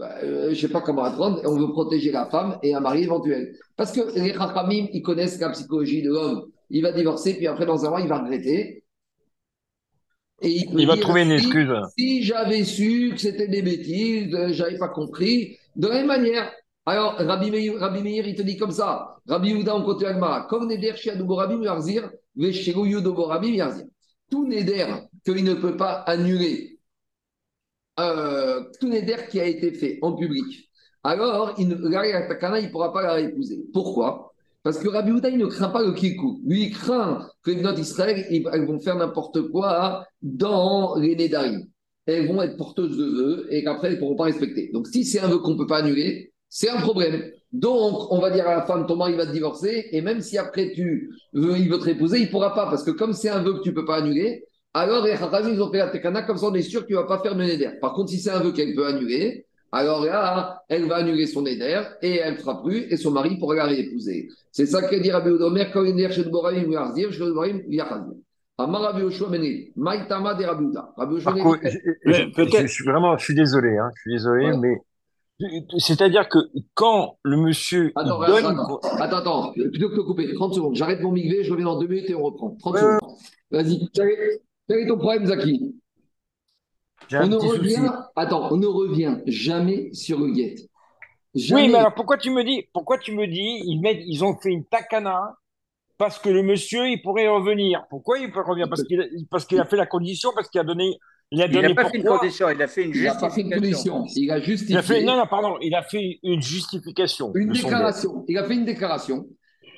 [0.00, 1.40] Bah, euh, je ne sais pas comment apprendre.
[1.44, 3.54] On veut protéger la femme et un mari éventuel.
[3.76, 6.50] Parce que les Rachamim, ils connaissent la psychologie de l'homme.
[6.70, 8.82] Il va divorcer, puis après, dans un mois, il va regretter.
[10.40, 11.70] Et il, va trouver une excuse.
[11.96, 15.56] Si, j'avais su que c'était des bêtises, euh, j'avais pas compris.
[15.76, 16.52] De la même manière,
[16.84, 19.16] alors Rabbi Meir, Rabbi Meir il te dit comme ça.
[19.26, 23.84] Rabbi Yehuda en côté Agma, comme Neder Shiaduborabim Yarzir, Veshego Yudoborabim Yarzir.
[24.30, 24.86] Tout Neder
[25.24, 26.80] qu'il ne peut pas annuler,
[28.00, 30.70] euh, tout Neder qui a été fait en public,
[31.04, 33.64] alors il ne, pourra pas la réépouser.
[33.72, 34.32] Pourquoi?
[34.62, 36.40] Parce que Rabbi Houda, il ne craint pas le kikou.
[36.44, 41.66] Lui, il craint que les notes d'Israël, elles vont faire n'importe quoi dans les Nédarim.
[42.06, 44.70] Elles vont être porteuses de vœux et qu'après, elles ne pourront pas respecter.
[44.72, 47.32] Donc, si c'est un vœu qu'on ne peut pas annuler, c'est un problème.
[47.50, 50.36] Donc, on va dire à la femme, ton mari va te divorcer, et même si
[50.36, 53.30] après tu veux, il veut te épouser, il ne pourra pas, parce que comme c'est
[53.30, 56.24] un vœu que tu ne peux pas annuler, alors les ils ont fait la tekana,
[56.24, 57.70] comme ça on est sûr qu'il ne va pas faire le néder.
[57.80, 61.46] Par contre, si c'est un vœu qu'elle peut annuler, alors là, elle va annuler son
[61.46, 64.28] éder et elle ne fera plus et son mari pourra la réépouser.
[64.50, 67.60] C'est ça que dit Rabbi Odomer quand il est chez Boraim ou Yarzir, chez Boraim
[67.66, 68.12] Yarzir.
[68.58, 70.92] Amar Rabbi Oshua Menil, Maïtama de Rabbi Ouda.
[70.98, 71.34] Rabbi Oshua
[72.04, 74.76] Je suis vraiment, je suis désolé, hein, je suis désolé, mais
[75.78, 76.38] c'est-à-dire que
[76.74, 78.46] quand le monsieur attends, donne...
[78.46, 81.78] attends, attends, attends, plutôt que de couper, 30 secondes, j'arrête mon migvé, je reviens dans
[81.78, 82.56] deux minutes et on reprend.
[82.60, 82.98] 30 secondes.
[83.50, 85.74] Vas-y, quel est ton problème, Zaki?
[87.12, 90.54] On ne revient, attends, on ne revient jamais sur le guet.
[91.34, 94.36] Oui, mais alors pourquoi tu me dis, pourquoi tu me dis, ils, mettent, ils ont
[94.36, 95.34] fait une takana
[95.98, 97.84] parce que le monsieur, il pourrait revenir?
[97.88, 98.68] Pourquoi il peut revenir?
[98.68, 100.98] Parce qu'il a, parce qu'il a fait la condition, parce qu'il a donné.
[101.34, 103.16] Il a, donné pas fait une condition, il a fait une justification.
[103.16, 104.74] Il a pas fait une condition, il a justifié.
[104.74, 107.32] Il a fait, non, non, pardon, il a fait une justification.
[107.34, 108.24] Une déclaration.
[108.28, 109.26] Il a fait une déclaration.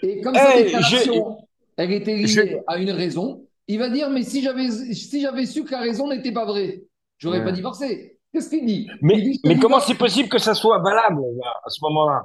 [0.03, 1.39] Et comme cette eh, déclaration,
[1.77, 5.63] elle était liée à une raison, il va dire, mais si j'avais si j'avais su
[5.63, 6.83] que la raison n'était pas vraie,
[7.19, 8.19] j'aurais pas divorcé.
[8.33, 8.89] Qu'est-ce qu'il dit?
[9.01, 11.23] Mais, mais comment c'est possible que ça soit valable
[11.65, 12.25] à ce moment-là?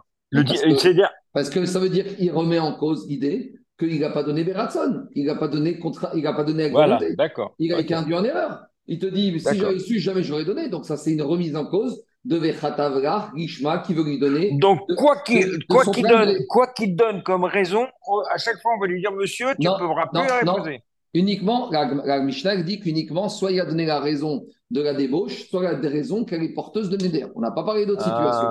[1.34, 5.08] Parce, que, ça veut dire qu'il remet en cause l'idée qu'il n'a pas donné Beratson,
[5.16, 7.56] il n'a pas donné contrat, il n'a pas donné voilà, d'accord.
[7.60, 8.69] Il a été induit en erreur.
[8.92, 10.68] Il te dit, si j'avais su, jamais j'aurais donné.
[10.68, 14.58] Donc ça, c'est une remise en cause de Vechatavra, Gishma, qui veut lui donner.
[14.60, 17.86] Donc, quoi qu'il quoi donne, quoi qu'il donne comme raison,
[18.34, 20.82] à chaque fois, on va lui dire, monsieur, tu ne peux plus reposer.
[21.14, 25.50] Uniquement, la, la Mishnah dit qu'uniquement, soit il a donné la raison de la débauche,
[25.50, 27.26] soit la raison qu'elle est porteuse de Néder.
[27.36, 28.10] On n'a pas parlé d'autres ah.
[28.10, 28.48] situations.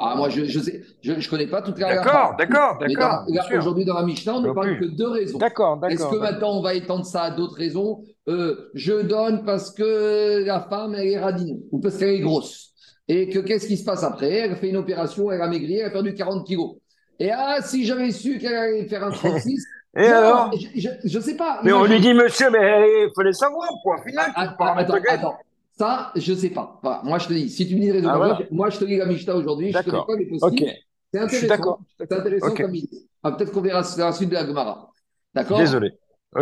[0.00, 3.24] Ah, moi, je ne sais, je, je, connais pas toute la D'accord, d'accord, d'accord.
[3.58, 5.38] Aujourd'hui, dans la Mishnah, on ne parle que de deux raisons.
[5.38, 5.94] D'accord, d'accord.
[5.94, 8.02] Est-ce que maintenant, on va étendre ça à d'autres raisons?
[8.28, 12.72] Euh, Je donne parce que la femme, elle est radine, ou parce qu'elle est grosse.
[13.06, 14.32] Et que qu'est-ce qui se passe après?
[14.32, 16.76] Elle fait une opération, elle a maigri, elle a perdu 40 kilos.
[17.18, 20.50] Et ah, si j'avais su qu'elle allait faire un 36, Et alors?
[20.54, 21.60] Je ne sais pas.
[21.64, 23.96] Mais on lui dit, monsieur, mais il fallait savoir, quoi.
[24.06, 25.38] Final, ah, ah, attends, attends.
[25.78, 26.80] Ça, je ne sais pas.
[27.04, 29.06] moi, je te dis, si tu me dis raison, ah, moi, je te lis la
[29.06, 30.72] Mishnah aujourd'hui, je te dis pas les possibles.
[31.12, 31.78] C'est intéressant.
[31.98, 33.08] C'est intéressant comme idée.
[33.22, 34.90] Ah, Peut-être qu'on verra la suite de la Gemara.
[35.34, 35.58] D'accord?
[35.58, 35.92] Désolé.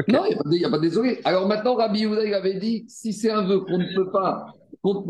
[0.09, 1.20] Non, il n'y a, pas de désolé.
[1.25, 4.46] Alors maintenant, Rabbi Yehuda, il avait dit si c'est un vœu qu'on ne peut pas,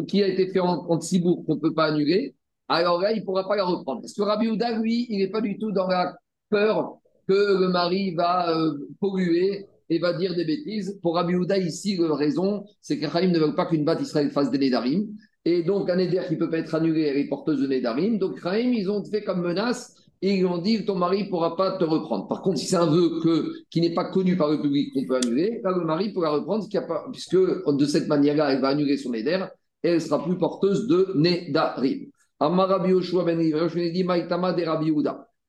[0.07, 2.35] qui a été fait en, en Tzibour, qu'on ne peut pas annuler,
[2.69, 4.03] alors là, il ne pourra pas la reprendre.
[4.03, 6.17] Parce que Rabbi Yehuda, lui, il n'est pas du tout dans la
[6.51, 10.99] peur que le mari va euh, polluer et va dire des bêtises.
[11.03, 14.31] Pour Rabbi Houda, ici, la raison, c'est que Chaim ne veut pas qu'une batte Israël
[14.31, 15.07] fasse des Nédarim.
[15.45, 18.19] Et donc, un Néder qui ne peut pas être annulé, elle est porteuse de Nédarim.
[18.19, 21.57] Donc, Chaim, ils ont fait comme menace et ils ont dit ton mari ne pourra
[21.57, 22.27] pas te reprendre.
[22.27, 25.05] Par contre, si c'est un vœu que, qui n'est pas connu par le public qu'on
[25.07, 26.67] peut annuler, là, le mari pourra reprendre,
[27.13, 29.45] puisque de cette manière-là, elle va annuler son Néder
[29.85, 32.07] et elle sera plus porteuse de Nédarim.
[32.41, 34.93] Amma Rabbi Yoshua ben dit Maïtama de Rabbi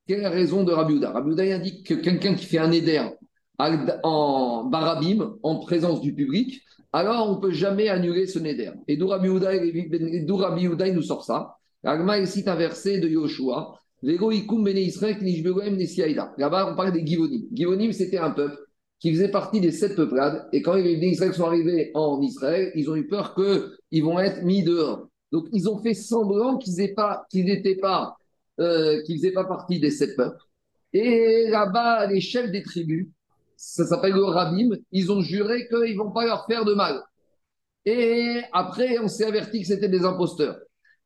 [0.08, 1.10] quelle est la raison de Rabbi Houda?
[1.10, 3.06] Rabbi Houda indique que quelqu'un qui fait un éder
[3.58, 8.72] en barabim, en présence du public, alors on ne peut jamais annuler ce neder.
[8.86, 11.56] Et d'où Rabbi Houda, il nous sort ça.
[11.84, 13.74] Agma cite un verset de Yoshua.
[14.02, 14.32] Là-bas,
[16.70, 17.42] on parle des Givonim.
[17.52, 18.58] Givonim, c'était un peuple
[19.00, 20.48] qui faisait partie des sept peuplades.
[20.52, 24.42] Et quand les Israël sont arrivés en Israël, ils ont eu peur qu'ils vont être
[24.42, 25.08] mis dehors.
[25.30, 28.16] Donc, ils ont fait semblant qu'ils n'étaient pas, qu'ils pas
[28.60, 30.42] euh, qui ne faisaient pas partie des sept peuples.
[30.92, 33.08] Et là-bas, les chefs des tribus,
[33.58, 37.02] ça s'appelle le Rabim, ils ont juré qu'ils ne vont pas leur faire de mal.
[37.84, 40.58] Et après, on s'est averti que c'était des imposteurs.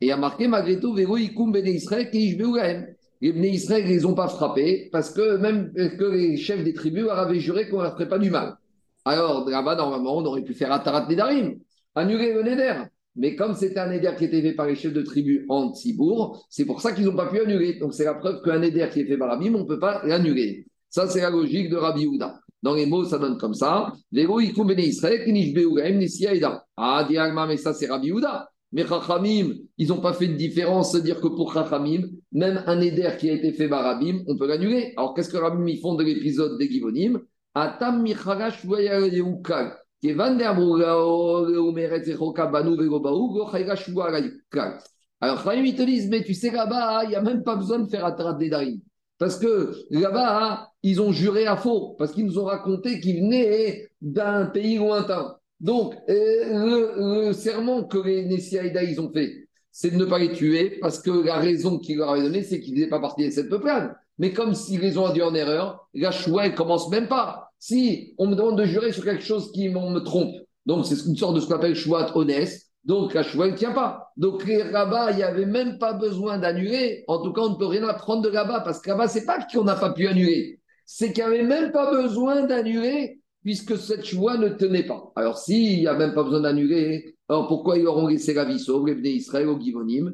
[0.03, 4.05] Et il y a marqué, malgré tout, Veroïkoum Bene Israël, Les Bene Israël, ils les
[4.05, 7.85] ont pas frappés parce que même que les chefs des tribus avaient juré qu'on ne
[7.85, 8.59] leur ferait pas du mal.
[9.07, 11.59] Alors, là-bas, normalement, on aurait pu faire Atarat Nedarim,
[11.95, 12.83] annuler le Neder.
[13.17, 16.47] Mais comme c'était un Neder qui était fait par les chefs de tribus en Tzibourg,
[16.51, 17.79] c'est pour ça qu'ils n'ont pas pu annuler.
[17.79, 20.03] Donc, c'est la preuve qu'un Neder qui est fait par Rabim, on ne peut pas
[20.05, 20.67] l'annuler.
[20.93, 22.42] Ça, c'est la logique de Rabbi Houda.
[22.63, 23.93] Dans les mots, ça donne comme ça.
[26.77, 27.09] Ah,
[27.49, 28.49] mais ça, c'est Rabbi Houda.
[28.73, 33.11] Mais Chachamim, ils n'ont pas fait de différence, c'est-à-dire que pour Chachamim, même un éder
[33.19, 34.95] qui a été fait par Rabim, on peut l'annuler.
[34.97, 37.21] Alors, qu'est-ce que Rabim ils font de l'épisode des Givonim?
[37.55, 38.07] Atam.
[45.21, 47.79] Alors, Chachamim, ils te disent, mais tu sais, là-bas, il n'y a même pas besoin
[47.81, 48.81] de faire Atarat Darim.
[49.23, 53.89] Parce que là-bas, ils ont juré à faux, parce qu'ils nous ont raconté qu'ils venaient
[54.01, 55.37] d'un pays lointain.
[55.61, 60.33] Donc, euh, le, serment que les Nessiaïda, ils ont fait, c'est de ne pas les
[60.33, 63.25] tuer, parce que la raison qu'ils leur avaient donnée, c'est qu'ils ne faisaient pas partie
[63.25, 63.95] de cette peuplade.
[64.19, 67.53] Mais comme s'ils les ont induits en erreur, la choix, elle commence même pas.
[67.61, 70.35] Si on me demande de jurer sur quelque chose qui me trompe,
[70.67, 73.73] donc c'est une sorte de ce qu'on appelle chouat honnête, donc la choix ne tient
[73.73, 74.13] pas.
[74.17, 77.05] Donc les rabbins, il n'y avait même pas besoin d'annuler.
[77.09, 79.25] En tout cas, on ne peut rien apprendre de là-bas, parce que là-bas, ce n'est
[79.25, 83.77] pas qu'on n'a pas pu annuler, c'est qu'il n'y avait même pas besoin d'annuler, puisque
[83.77, 85.13] cette choix ne tenait pas.
[85.17, 88.59] Alors s'il n'y a même pas besoin d'annuler, alors pourquoi ils auront laissé la vie
[88.59, 90.13] sauve, les Israël au Givonim?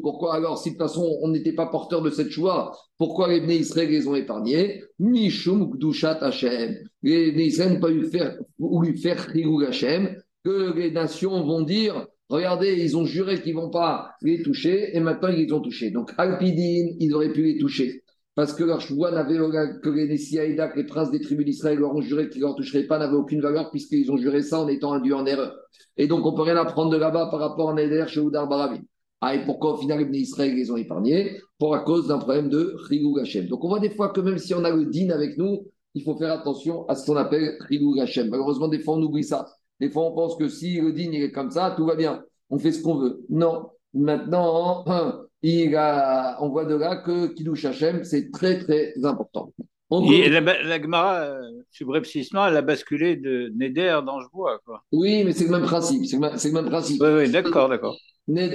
[0.00, 3.40] Pourquoi alors, si de toute façon on n'était pas porteur de cette choix, pourquoi les
[3.40, 4.84] Bnei Israël les ont épargnés?
[5.00, 6.76] Mishum Gdushat Hashem.
[7.02, 9.26] Les Bnei Israël n'ont pas eu faire, voulu faire
[10.44, 14.96] que les nations vont dire regardez, ils ont juré qu'ils ne vont pas les toucher,
[14.96, 15.90] et maintenant ils les ont touchés.
[15.90, 18.02] Donc, Alpidine, ils auraient pu les toucher.
[18.34, 18.80] Parce que leur
[19.12, 19.36] n'avait
[19.82, 22.84] que les Nessiaïda, les princes des tribus d'Israël leur ont juré qu'ils ne leur toucheraient
[22.84, 25.54] pas, n'avaient aucune valeur, puisqu'ils ont juré ça en étant induits en erreur.
[25.98, 28.48] Et donc, on ne peut rien apprendre de là-bas par rapport à Neder, chez Oudar
[28.48, 28.80] Baravi.
[29.20, 31.38] Ah, et pourquoi au final les Israël les ont épargnés?
[31.58, 33.46] Pour à cause d'un problème de Rigou Hashem.
[33.46, 36.02] Donc, on voit des fois que même si on a le din avec nous, il
[36.02, 38.30] faut faire attention à ce qu'on appelle Rigou Hashem.
[38.30, 39.46] Malheureusement, des fois, on oublie ça.
[39.82, 42.22] Des fois, on pense que si le digne est comme ça, tout va bien.
[42.50, 43.26] On fait ce qu'on veut.
[43.28, 43.66] Non.
[43.92, 44.84] Maintenant,
[45.42, 49.52] il a, on voit de là que Kiddush Hashem, c'est très, très important.
[50.08, 51.40] Et la, la Gemara, euh,
[51.72, 54.60] subrepticement, elle a basculé de Neder dans Jebois.
[54.64, 54.84] Quoi.
[54.92, 56.06] Oui, mais c'est le même principe.
[56.06, 57.02] C'est le, même principe.
[57.02, 57.96] Oui, oui, d'accord, d'accord.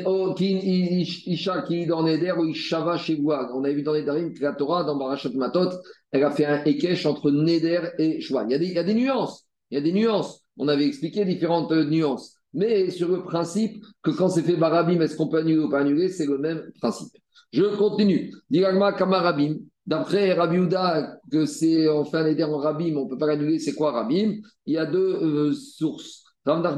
[0.05, 3.51] Oh, Isha qui dans Neder ou Ishava chez Bois.
[3.53, 5.71] On avait vu dans Nedarim que la Torah, dans Barachat Matot,
[6.13, 8.45] elle a fait un Ekech entre Neder et Shua.
[8.45, 9.45] Il y, a des, il y a des nuances.
[9.69, 10.46] Il y a des nuances.
[10.57, 12.35] On avait expliqué différentes nuances.
[12.53, 15.79] Mais sur le principe que quand c'est fait barabim, est-ce qu'on peut annuler ou pas
[15.79, 17.13] annuler, c'est le même principe.
[17.51, 18.33] Je continue.
[18.49, 19.57] Diragma kamarabim.
[19.85, 20.67] D'après Rabbi
[21.31, 24.41] que c'est un éder en rabim, on ne peut pas l'annuler, c'est quoi rabim?
[24.65, 26.25] Il y a deux euh, sources.
[26.45, 26.75] Dans la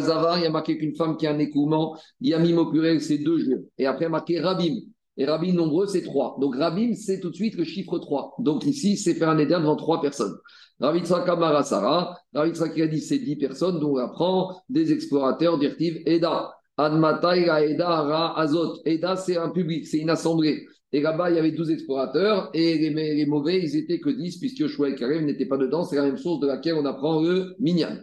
[0.00, 3.18] Zara, il y a marqué qu'une femme qui a un écoulement, yamim au pluriel, c'est
[3.18, 3.64] deux jours.
[3.78, 4.74] Et après, marqué rabim.
[5.16, 6.36] Et Rabim nombreux, c'est trois.
[6.40, 8.36] Donc Rabim, c'est tout de suite le chiffre 3.
[8.38, 10.34] Donc ici, c'est faire un éder devant trois personnes.
[10.80, 15.58] Ravitra Kamara Sarah, Ravitra qui a dit c'est dix personnes, dont on apprend des explorateurs
[15.58, 16.54] d'Irtiv Eda.
[16.78, 18.80] Admatai Eda Ara Azot.
[18.86, 20.64] Eda, c'est un public, c'est une assemblée.
[20.92, 24.58] Et là-bas, il y avait 12 explorateurs, et les, mauvais, ils étaient que 10, puisque
[24.58, 25.84] Yoshua et Karev n'étaient pas dedans.
[25.84, 27.98] C'est la même source de laquelle on apprend le Minyan.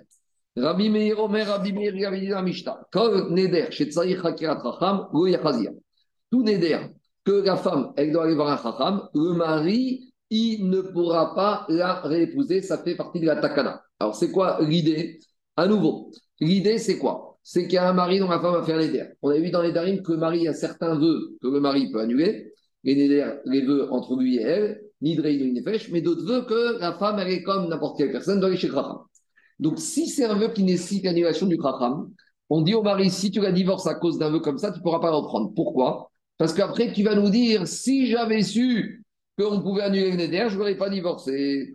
[0.56, 2.88] Rabbi Meir Omer, Rabbi Meir, Rabbi Mishta.
[2.92, 5.72] Kol Neder, Shetzaï Hakirat Racham, Yachazir.
[6.32, 6.80] Tout Neder,
[7.28, 11.66] que la femme, elle doit aller voir un Chacham, le mari, il ne pourra pas
[11.68, 13.82] la réépouser, ça fait partie de la takana.
[14.00, 15.20] Alors, c'est quoi l'idée?
[15.58, 16.10] À nouveau,
[16.40, 17.38] l'idée, c'est quoi?
[17.44, 19.52] C'est qu'il y a un mari dont la femme va faire les On a vu
[19.52, 22.54] dans les darim que le mari a certains vœux que le mari peut annuler,
[22.86, 22.96] les
[23.46, 26.94] les vœux entre lui et elle, ni de ni nefesh, mais d'autres vœux que la
[26.94, 29.00] femme, elle est comme n'importe quelle personne, doit aller chez Kracham.
[29.60, 32.10] Donc, si c'est un vœu qui nécessite l'annulation du Kracham,
[32.50, 34.78] on dit au mari, si tu la divorces à cause d'un vœu comme ça, tu
[34.78, 35.52] ne pourras pas reprendre.
[35.54, 36.10] Pourquoi?
[36.38, 39.04] Parce qu'après, tu vas nous dire, si j'avais su
[39.38, 41.72] qu'on pouvait annuler le Neder, je ne n'aurais pas divorcé.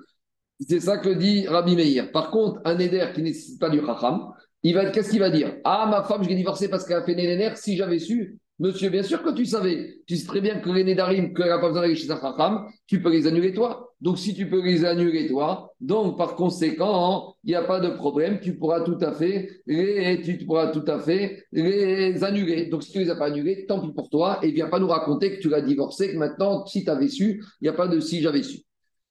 [0.61, 2.13] C'est ça que dit Rabbi Meir.
[2.13, 4.33] Par contre, un Neder qui ne nécessite pas du Chacham,
[4.65, 5.57] va, qu'est-ce qu'il va dire?
[5.65, 8.91] Ah, ma femme, je l'ai divorcée parce qu'elle a fait Neder, si j'avais su, Monsieur,
[8.91, 9.97] bien sûr que tu savais.
[10.07, 13.03] Tu sais très bien que les Nédarim, qu'elle n'a pas besoin d'aller chez Chacham, tu
[13.03, 13.93] peux les annuler toi.
[14.01, 17.89] Donc, si tu peux les annuler toi, donc par conséquent, il n'y a pas de
[17.89, 18.39] problème.
[18.39, 22.67] Tu pourras tout à fait les, tu pourras tout à fait les annuler.
[22.67, 24.39] Donc, si tu ne les as pas annulés, tant pis pour toi.
[24.45, 27.43] Et viens pas nous raconter que tu l'as divorcé, que maintenant, si tu avais su,
[27.61, 28.61] il n'y a pas de si j'avais su.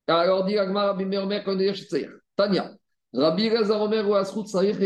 [0.08, 1.42] Alors, dit Agmar Rabbi Mermer,
[2.38, 2.72] Tania.
[3.14, 4.78] Rabbi Gazar Omer ou Asrut Sarich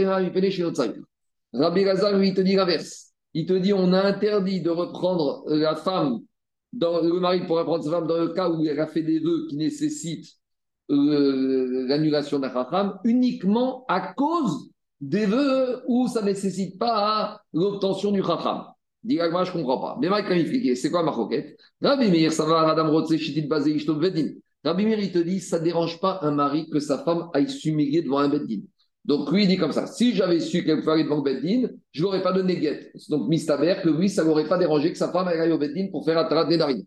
[1.53, 3.14] Rabbi Gazar lui te dit l'inverse.
[3.35, 6.21] Il te dit on a interdit de reprendre la femme,
[6.73, 9.19] dans, le mari pourrait reprendre sa femme dans le cas où elle a fait des
[9.19, 10.33] vœux qui nécessitent
[10.89, 14.69] euh, l'annulation d'un racham uniquement à cause
[15.01, 18.63] des vœux où ça ne nécessite pas l'obtention du racham.
[19.03, 19.97] Dis moi je ne comprends pas.
[19.99, 23.73] Mais Mike expliqué, c'est quoi ma roquette Rabbi Meir, ça va, Adam Rotse, Chitit Bazé,
[23.73, 24.29] Bedin.
[24.63, 28.01] Rabbi il te dit, ça ne dérange pas un mari que sa femme aille s'humilier
[28.01, 28.61] devant un Beddin.
[29.05, 32.01] Donc lui, il dit comme ça si j'avais su qu'elle pouvait aller devant Beddin, je
[32.01, 32.91] ne l'aurais pas donné guette.
[33.09, 35.87] Donc Mistaber, que lui, ça ne l'aurait pas dérangé que sa femme aille au Beddin
[35.91, 36.83] pour faire Atarat Nedarim.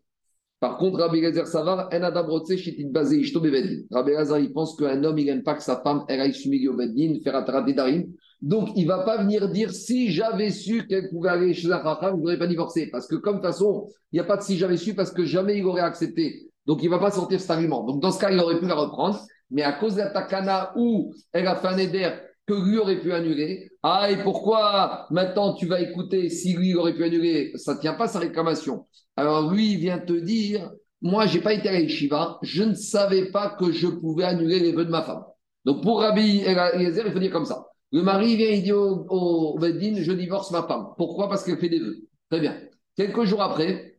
[0.61, 3.41] Par contre, Rabbi Lezer Savar, en Adam Rotse, Chitit Bazé, Ishto.
[3.41, 6.77] Rabbi Lezer, il pense qu'un homme, il n'aime pas que sa femme aille s'humilier au
[6.77, 8.07] Beddin, faire Atarat Nedarim.
[8.41, 11.79] Donc, il ne va pas venir dire si j'avais su qu'elle pouvait aller chez un
[11.79, 12.89] Raham, je n'aurais pas divorcé.
[12.91, 15.59] Parce que, comme façon, il n'y a pas de si j'avais su parce que jamais
[15.59, 16.49] il aurait accepté.
[16.67, 17.85] Donc, il ne va pas sortir cet argument.
[17.85, 19.21] Donc, dans ce cas, il aurait pu la reprendre.
[19.51, 22.11] Mais à cause de la takana où elle a fait un éder
[22.47, 26.95] que lui aurait pu annuler, ah, et pourquoi maintenant tu vas écouter si lui aurait
[26.95, 27.53] pu annuler?
[27.57, 28.87] Ça ne tient pas sa réclamation.
[29.17, 33.31] Alors, lui, vient te dire moi, je n'ai pas été à l'Eshiva, je ne savais
[33.31, 35.23] pas que je pouvais annuler les vœux de ma femme.
[35.65, 37.67] Donc, pour Rabbi Eliezer, il faut dire comme ça.
[37.93, 40.89] Le mari vient, il dit au, au je divorce ma femme.
[40.97, 41.29] Pourquoi?
[41.29, 41.99] Parce qu'elle fait des vœux.
[42.31, 42.59] Très bien.
[42.97, 43.99] Quelques jours après,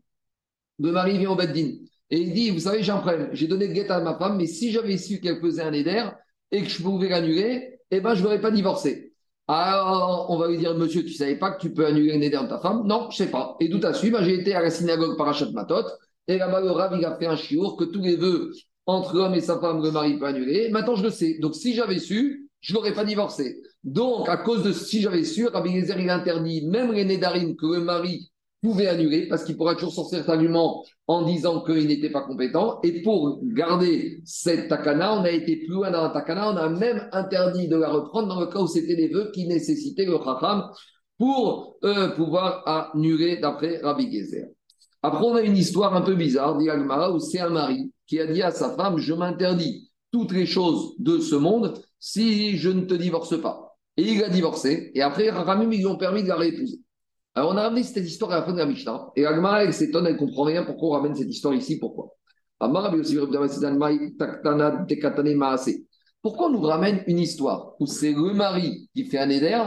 [0.77, 1.77] le mari vient au Beddin
[2.11, 3.29] et il dit, vous savez, j'ai un.
[3.33, 6.05] J'ai donné guette à ma femme, mais si j'avais su qu'elle faisait un éder
[6.51, 9.13] et que je pouvais l'annuler, eh ben, je n'aurais pas divorcé.
[9.47, 12.21] Alors, on va lui dire, monsieur, tu ne savais pas que tu peux annuler un
[12.21, 12.85] éder de ta femme?
[12.85, 13.55] Non, je ne sais pas.
[13.59, 15.85] Et tout à suite, ben, j'ai été à la synagogue Parachat Matot,
[16.27, 18.51] et là-bas, le Rav, il a fait un chiour que tous les vœux
[18.85, 20.69] entre l'homme et sa femme, le mari peut annuler.
[20.69, 21.37] Maintenant, je le sais.
[21.39, 23.57] Donc, si j'avais su, je n'aurais pas divorcé.
[23.83, 27.65] Donc, à cause de si j'avais su, Rabbi Gezer, il interdit même les Nédarim que
[27.65, 32.09] le mari pouvait annuler, parce qu'il pourra toujours sortir cet argument en disant qu'il n'était
[32.09, 32.79] pas compétent.
[32.83, 36.69] Et pour garder cette takana, on a été plus loin dans la takana, on a
[36.69, 40.17] même interdit de la reprendre dans le cas où c'était des vœux qui nécessitaient le
[40.23, 40.69] chacham
[41.17, 44.47] pour euh, pouvoir annuler d'après Rabbi Gezer.
[45.01, 48.27] Après, on a une histoire un peu bizarre, dit où c'est un mari qui a
[48.27, 52.81] dit à sa femme, je m'interdis toutes les choses de ce monde si je ne
[52.81, 53.77] te divorce pas.
[53.97, 54.91] Et il a divorcé.
[54.95, 56.79] Et après, Ramim, ils ont permis de la réépouser.
[57.35, 59.11] Alors, on a ramené cette histoire à la fin de la Mishnah.
[59.15, 61.79] Et Agmara, elle s'étonne, elle ne comprend rien pourquoi on ramène cette histoire ici?
[61.79, 62.15] Pourquoi?
[66.21, 69.57] Pourquoi on nous ramène une histoire où c'est le mari qui fait un éder,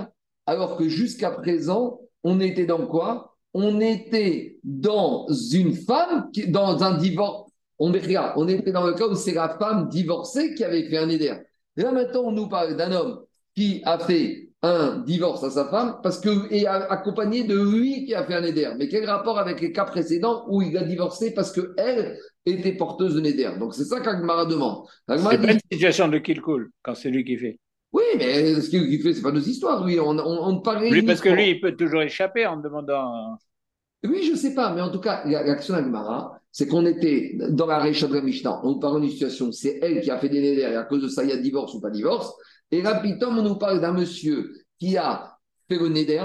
[0.44, 3.35] alors que jusqu'à présent, on était dans quoi?
[3.55, 7.51] On était dans une femme, qui, dans un divorce.
[7.79, 11.09] On, on était dans le cas où c'est la femme divorcée qui avait fait un
[11.09, 11.35] éder.
[11.77, 13.20] Là, maintenant, on nous parle d'un homme
[13.55, 18.14] qui a fait un divorce à sa femme parce que et accompagné de lui qui
[18.14, 18.70] a fait un éder.
[18.79, 22.77] Mais quel rapport avec les cas précédents où il a divorcé parce que elle était
[22.77, 24.87] porteuse de néder Donc c'est ça qu'Agmara demande.
[25.09, 27.59] C'est pas une situation de kill cool quand c'est lui qui fait.
[27.92, 29.85] Oui, mais ce qu'il fait, c'est pas nos histoires.
[29.85, 30.88] Oui, on, on, parlait.
[30.88, 33.37] Lui, parce que lui, il peut toujours échapper en demandant.
[34.05, 37.79] Oui, je sais pas, mais en tout cas, l'action d'Agmara, c'est qu'on était dans la
[37.79, 40.62] Récha de la Mishnah, on parle d'une situation, c'est elle qui a fait des néder
[40.62, 42.33] et à cause de ça, il y a divorce ou pas divorce.
[42.72, 45.37] Et là, on nous parle d'un monsieur qui a
[45.68, 46.24] fait le néder,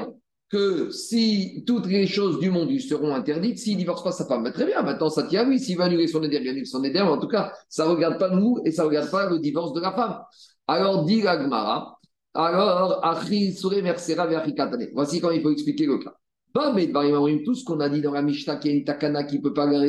[0.49, 4.25] que si toutes les choses du monde lui seront interdites, s'il ne divorce pas sa
[4.25, 5.59] femme, très bien, maintenant ça tient à lui.
[5.59, 7.91] S'il va annuler son néder, il annule son néder, mais en tout cas, ça ne
[7.91, 10.21] regarde pas nous et ça ne regarde pas le divorce de la femme.
[10.67, 11.99] Alors, dit l'Agmara,
[12.33, 13.01] alors,
[14.93, 16.13] voici comment il faut expliquer le cas.
[16.53, 19.53] Tout ce qu'on a dit dans la Mishnah, qui est une takana qui ne peut
[19.53, 19.85] pas la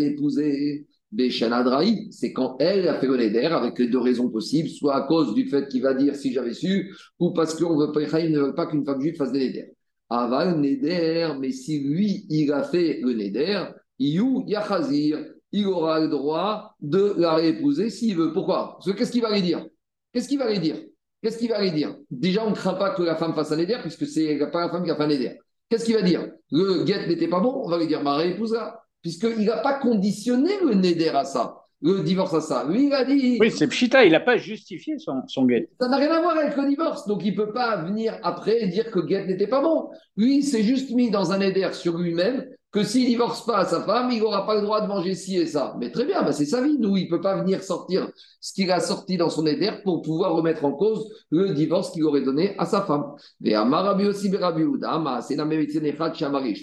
[1.11, 5.07] réépouser, c'est quand elle a fait le neder avec les deux raisons possibles, soit à
[5.07, 8.67] cause du fait qu'il va dire si j'avais su, ou parce qu'on ne veut pas
[8.67, 9.73] qu'une femme juive fasse des neder.
[10.11, 13.65] Aval neder, mais si lui, il a fait le neder,
[13.99, 18.33] yachazir, il aura le droit de la réépouser s'il veut.
[18.33, 18.75] Pourquoi?
[18.75, 19.65] Parce que qu'est-ce qu'il va lui dire?
[20.13, 20.77] Qu'est-ce qu'il va lui dire?
[21.23, 21.97] Qu'est-ce qu'il va lui dire?
[22.11, 24.71] Déjà, on ne craint pas que la femme fasse un neder, puisque c'est pas la
[24.71, 25.39] femme qui a fait un neder.
[25.71, 26.31] Qu'est-ce qu'il va dire?
[26.51, 30.51] Le guet n'était pas bon, on va lui dire ma réépousera puisqu'il n'a pas conditionné
[30.65, 32.67] le Neder à ça, le divorce à ça.
[32.69, 33.39] Lui, il a dit.
[33.41, 35.69] Oui, c'est Pshita, il n'a pas justifié son, son guet.
[35.81, 38.63] Ça n'a rien à voir avec le divorce, donc il ne peut pas venir après
[38.63, 39.89] et dire que guet n'était pas bon.
[40.17, 43.65] Lui, il s'est juste mis dans un Neder sur lui-même que s'il divorce pas à
[43.65, 45.75] sa femme, il n'aura pas le droit de manger ci et ça.
[45.81, 46.77] Mais très bien, bah c'est sa vie.
[46.79, 48.11] Nous, il ne peut pas venir sortir
[48.41, 52.05] ce qu'il a sorti dans son éder pour pouvoir remettre en cause le divorce qu'il
[52.05, 53.15] aurait donné à sa femme.
[53.43, 53.51] Je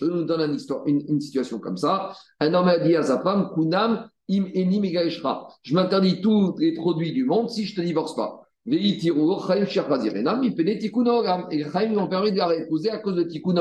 [0.06, 2.14] nous donne une, histoire, une, situation comme ça.
[2.40, 4.46] Un homme a dit à sa femme, Kunam, im
[5.64, 8.42] Je m'interdis tous les produits du monde si je ne te divorce pas.
[8.68, 9.00] Et
[11.72, 13.58] Chaim m'ont permis de la réépouser à cause de Tikkun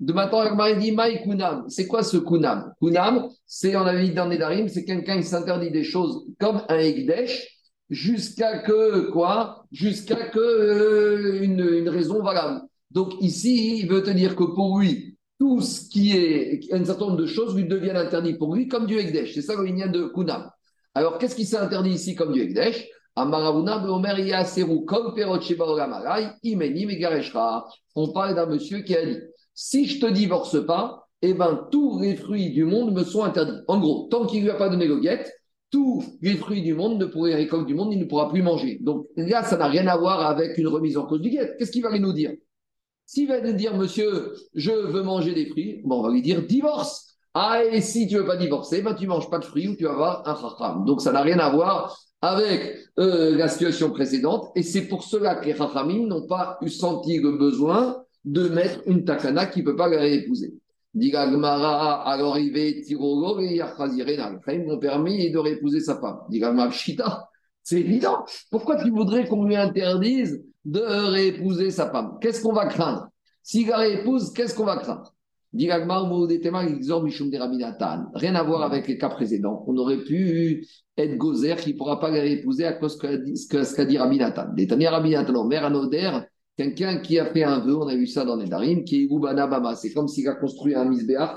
[0.00, 1.64] de maintenant, il dit Maï Kunam.
[1.68, 2.72] C'est quoi ce Kunam?
[2.80, 6.78] Kunam, c'est, on avait dit dans Nedarim, c'est quelqu'un qui s'interdit des choses comme un
[6.78, 9.64] Ekdesh jusqu'à que, quoi?
[9.70, 12.62] Jusqu'à que euh, une, raison valable.
[12.90, 17.06] Donc ici, il veut te dire que pour lui, tout ce qui est un certain
[17.06, 19.34] nombre de choses lui deviennent interdites pour lui comme du Ekdesh.
[19.34, 20.50] C'est ça le lien de Kunam.
[20.94, 23.30] Alors, qu'est-ce qui s'est interdit ici comme du Ekdesh on
[28.10, 29.18] parle d'un monsieur qui a dit
[29.54, 33.60] si je te divorce pas, eh ben, tous les fruits du monde me sont interdits.
[33.68, 35.32] En gros, tant qu'il ne lui a pas donné le guette,
[35.70, 38.78] tous les fruits du monde, ne pourraient récolter du monde, il ne pourra plus manger.
[38.82, 41.56] Donc là, ça n'a rien à voir avec une remise en cause du guette.
[41.58, 42.32] Qu'est-ce qu'il va nous dire?
[43.06, 47.16] S'il va nous dire, monsieur, je veux manger des fruits, on va lui dire divorce.
[47.34, 49.68] Ah, et si tu ne veux pas divorcer, ben, tu ne manges pas de fruits
[49.68, 50.84] ou tu vas avoir un chacham.
[50.84, 54.50] Donc ça n'a rien à voir avec euh, la situation précédente.
[54.54, 58.80] Et c'est pour cela que les chachamim n'ont pas eu senti le besoin de mettre
[58.86, 60.54] une takana qui ne peut pas la réépouser.
[60.94, 66.18] Digagmara, alors il et Ils m'ont permis de réépouser sa femme.
[66.28, 67.28] Digagmara, Shita,
[67.62, 68.24] c'est évident.
[68.50, 72.18] Pourquoi tu voudrais qu'on lui interdise de réépouser sa femme?
[72.20, 73.08] Qu'est-ce qu'on va craindre?
[73.42, 75.14] S'il la réépouse, qu'est-ce qu'on va craindre?
[75.54, 75.80] Rien
[78.34, 79.64] à voir avec les cas précédents.
[79.66, 80.66] On aurait pu
[80.96, 83.98] être gozer qui ne pourra pas la réépouser à cause de ce qu'a dit.
[84.54, 86.10] Détania Rabbi Nathan, mère Anoder,
[86.56, 89.04] quelqu'un qui a fait un vœu, on a vu ça dans les Darim, qui est
[89.04, 89.74] Ubana Bama.
[89.74, 91.36] C'est comme s'il a construit un misbéach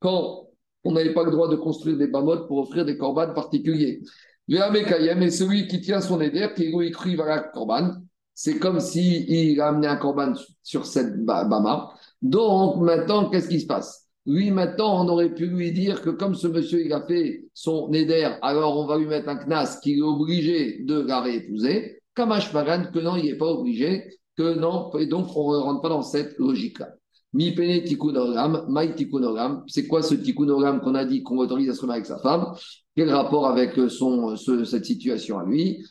[0.00, 0.48] quand
[0.84, 4.02] on n'avait pas le droit de construire des bamotes pour offrir des corbanes particuliers.
[4.48, 7.96] Le est celui qui tient son éder, qui est écrit la corban.
[8.32, 11.92] C'est comme s'il a amené un corban sur cette bama.
[12.22, 14.06] Donc maintenant, qu'est-ce qui se passe?
[14.26, 17.92] Lui, maintenant, on aurait pu lui dire que comme ce monsieur, il a fait son
[17.92, 22.00] éder, alors on va lui mettre un knas qui est obligé de la réépouser.
[22.14, 25.88] Kamash que non, il n'est pas obligé, que non, et donc on ne rentre pas
[25.88, 26.88] dans cette logique-là.
[27.32, 29.64] Mi pene tikkunoram, mai tikkunoram.
[29.66, 32.54] C'est quoi ce tikkunoram qu'on a dit qu'on autorise à se remettre avec sa femme
[32.94, 35.84] Quel rapport avec son, cette situation à lui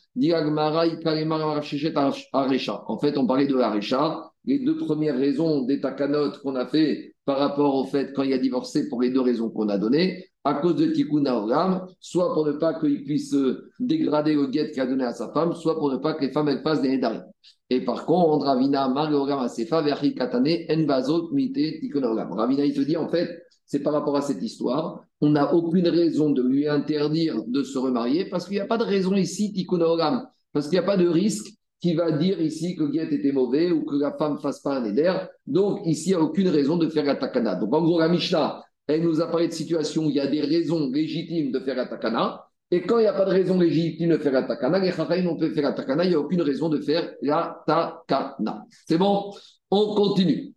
[2.86, 7.15] En fait, on parlait de Harecha les deux premières raisons des takanotes qu'on a fait
[7.26, 10.24] par rapport au fait quand il a divorcé pour les deux raisons qu'on a données,
[10.44, 13.34] à cause de Tikkun Oram, soit pour ne pas qu'il puisse
[13.80, 16.30] dégrader le guet qu'il a donné à sa femme, soit pour ne pas que les
[16.30, 17.24] femmes fassent des nédarim.
[17.68, 22.32] Et par contre, Ravina, Margoram, Asefa, Verhi Katane, Enbazot, Mite, Tikkun Oram.
[22.32, 25.88] Ravina, il te dit en fait, c'est par rapport à cette histoire, on n'a aucune
[25.88, 29.52] raison de lui interdire de se remarier parce qu'il n'y a pas de raison ici,
[29.52, 31.48] Tikkun Oram, parce qu'il n'y a pas de risque
[31.80, 34.78] qui va dire ici que le guet était mauvais ou que la femme fasse pas
[34.78, 35.12] un éder.
[35.46, 37.54] Donc ici, il n'y a aucune raison de faire la takana.
[37.56, 40.26] Donc en gros, la Mishnah, elle nous a parlé de situation où il y a
[40.26, 42.46] des raisons légitimes de faire la takana.
[42.70, 45.28] Et quand il n'y a pas de raison légitime de faire la takana, les chachamim
[45.28, 48.64] on peut faire la takana, il n'y a aucune raison de faire la takana.
[48.86, 49.32] C'est bon?
[49.70, 50.54] On continue.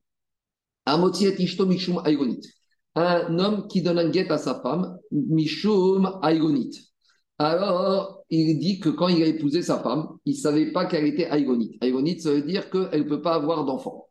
[2.96, 6.92] Un homme qui donne un guet à sa femme, mishum aigonit.
[7.38, 11.06] Alors, il dit que quand il a épousé sa femme, il ne savait pas qu'elle
[11.06, 11.82] était aïgonite.
[11.82, 14.08] Aïgonite, ça veut dire qu'elle ne peut pas avoir d'enfant.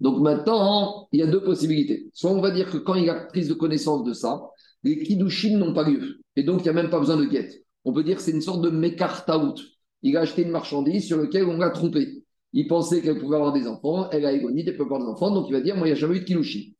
[0.00, 2.10] Donc maintenant, il y a deux possibilités.
[2.12, 4.42] Soit on va dire que quand il a pris de connaissance de ça,
[4.84, 6.20] les kiddushin n'ont pas lieu.
[6.36, 7.64] Et donc, il n'y a même pas besoin de guette.
[7.84, 9.54] On peut dire que c'est une sorte de mekartaout.
[10.02, 12.22] Il a acheté une marchandise sur laquelle on l'a trompé.
[12.52, 15.30] Il pensait qu'elle pouvait avoir des enfants, elle a aïgonite, elle peut avoir des enfants,
[15.30, 16.72] donc il va dire, moi, il n'y a jamais eu de kiddushin.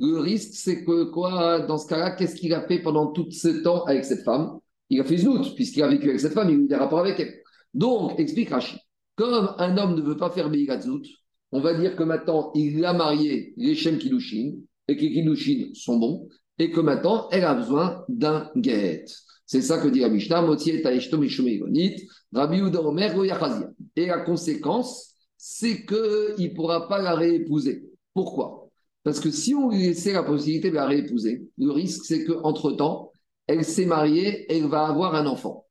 [0.00, 3.48] Le risque, c'est que quoi, dans ce cas-là, qu'est-ce qu'il a fait pendant tout ce
[3.62, 4.58] temps avec cette femme?
[4.94, 7.00] Il a fait znout, puisqu'il a vécu avec cette femme, il a eu des rapports
[7.00, 7.34] avec elle.
[7.74, 8.78] Donc, explique Rachid,
[9.16, 11.04] comme un homme ne veut pas faire Beigat Znout,
[11.50, 14.54] on va dire que maintenant, il a marié les Shem Kilushin,
[14.86, 16.28] et que les Kilushin sont bons,
[16.58, 19.04] et que maintenant, elle a besoin d'un guet.
[19.46, 20.44] C'est ça que dit la Mishnah,
[23.96, 27.84] Et la conséquence, c'est qu'il ne pourra pas la réépouser.
[28.14, 28.70] Pourquoi?
[29.02, 33.10] Parce que si on lui laissait la possibilité de la réépouser, le risque, c'est qu'entre-temps,
[33.46, 35.66] elle s'est mariée, elle va avoir un enfant.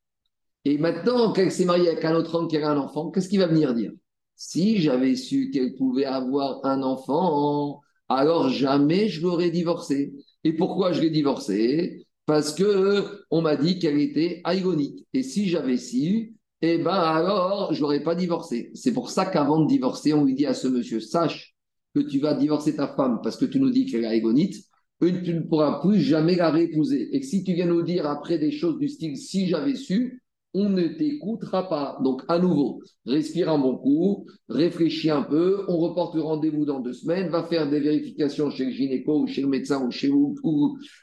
[0.65, 3.39] Et maintenant qu'elle s'est mariée avec un autre homme qui a un enfant, qu'est-ce qu'il
[3.39, 3.91] va venir dire?
[4.35, 10.13] Si j'avais su qu'elle pouvait avoir un enfant, alors jamais je l'aurais divorcée.
[10.43, 12.05] Et pourquoi je l'ai divorcée?
[12.25, 15.05] Parce que on m'a dit qu'elle était aïgonite.
[15.13, 18.71] Et si j'avais su, eh ben alors je n'aurais pas divorcé.
[18.73, 21.55] C'est pour ça qu'avant de divorcer, on lui dit à ce monsieur sache
[21.93, 24.63] que tu vas divorcer ta femme parce que tu nous dis qu'elle est aïgonite
[25.11, 27.09] tu ne pourras plus jamais la réépouser.
[27.15, 30.23] Et si tu viens nous dire après des choses du style si j'avais su,
[30.53, 31.97] on ne t'écoutera pas.
[32.03, 36.79] Donc, à nouveau, respire un bon coup, réfléchis un peu, on reporte le rendez-vous dans
[36.79, 40.11] deux semaines, va faire des vérifications chez le gynéco ou chez le médecin ou chez,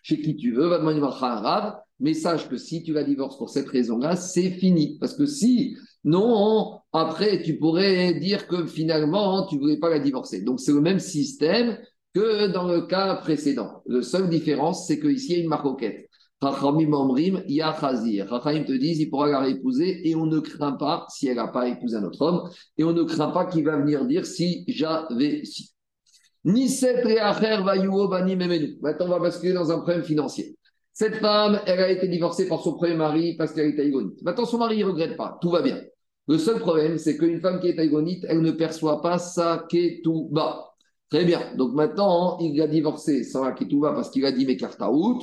[0.02, 3.36] chez qui tu veux, va demander un arabe, mais sache que si tu la divorces
[3.36, 4.96] pour cette raison-là, c'est fini.
[5.00, 9.98] Parce que si, non, après, tu pourrais dire que finalement, tu ne voulais pas la
[9.98, 10.42] divorcer.
[10.42, 11.76] Donc, c'est le même système
[12.14, 13.82] que dans le cas précédent.
[13.86, 16.08] La seule différence, c'est qu'ici, il y a une maroquette.
[16.40, 18.28] Rachamim Omrim, Yachazir.
[18.28, 21.48] Rachamim te disent, il pourra la réépouser et on ne craint pas, si elle n'a
[21.48, 24.64] pas épousé un autre homme, et on ne craint pas qu'il va venir dire si
[24.66, 25.72] j'avais si.
[26.44, 28.78] Niset Reacher Vayuo Bani Memenu.
[28.80, 30.56] Maintenant, on va basculer dans un problème financier.
[30.94, 34.22] Cette femme, elle a été divorcée par son premier mari parce qu'elle était aïgonite.
[34.22, 35.80] Maintenant, son mari ne regrette pas, tout va bien.
[36.26, 40.69] Le seul problème, c'est qu'une femme qui est aïgonite, elle ne perçoit pas sa ketouba.
[41.10, 41.54] Très bien.
[41.56, 45.22] Donc maintenant, il a divorcé sans ketouba parce qu'il a dit mes cartes out.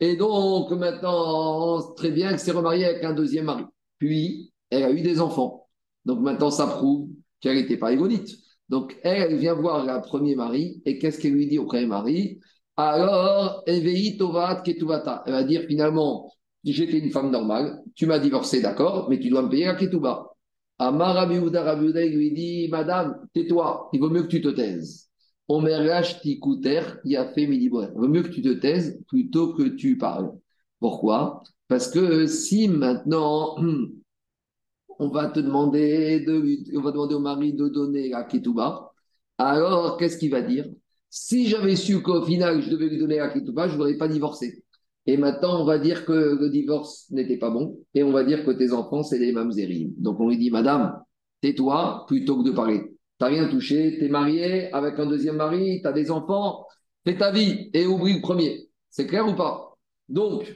[0.00, 3.64] Et donc maintenant, très bien, elle s'est remariée avec un deuxième mari.
[3.98, 5.68] Puis, elle a eu des enfants.
[6.04, 7.08] Donc maintenant, ça prouve
[7.40, 8.30] qu'elle n'était pas aïgonite.
[8.68, 10.82] Donc elle, elle vient voir le premier mari.
[10.84, 12.40] Et qu'est-ce qu'elle lui dit au premier mari?
[12.76, 15.22] Alors, Evei Tovat Ketuvata.
[15.26, 16.32] Elle va dire finalement,
[16.64, 20.30] j'étais une femme normale, tu m'as divorcé, d'accord, mais tu dois me payer la Ketuba.
[20.78, 25.08] Amar Rabiouda, Rabiouda lui dit, Madame, tais-toi, il vaut mieux que tu te taises.
[25.48, 29.98] Omerach Tikuter, il a fait Il vaut mieux que tu te taises plutôt que tu
[29.98, 30.32] parles.
[30.80, 31.42] Pourquoi?
[31.68, 33.56] Parce que si maintenant
[34.98, 38.92] on va te demander de, on va demander au mari de donner la Ketuba,
[39.38, 40.66] alors qu'est-ce qu'il va dire?
[41.10, 44.08] Si j'avais su qu'au final, je devais lui donner la ketouba, je ne voudrais pas
[44.08, 44.64] divorcer.
[45.06, 48.44] Et maintenant, on va dire que le divorce n'était pas bon, et on va dire
[48.44, 49.92] que tes enfants, c'est les mamzerim.
[49.98, 51.00] Donc on lui dit, Madame,
[51.40, 52.93] tais-toi plutôt que de parler.
[53.18, 56.66] Tu n'as rien touché, tu es marié avec un deuxième mari, tu as des enfants,
[57.04, 58.68] fais ta vie et oublie le premier.
[58.90, 59.76] C'est clair ou pas?
[60.08, 60.52] Donc.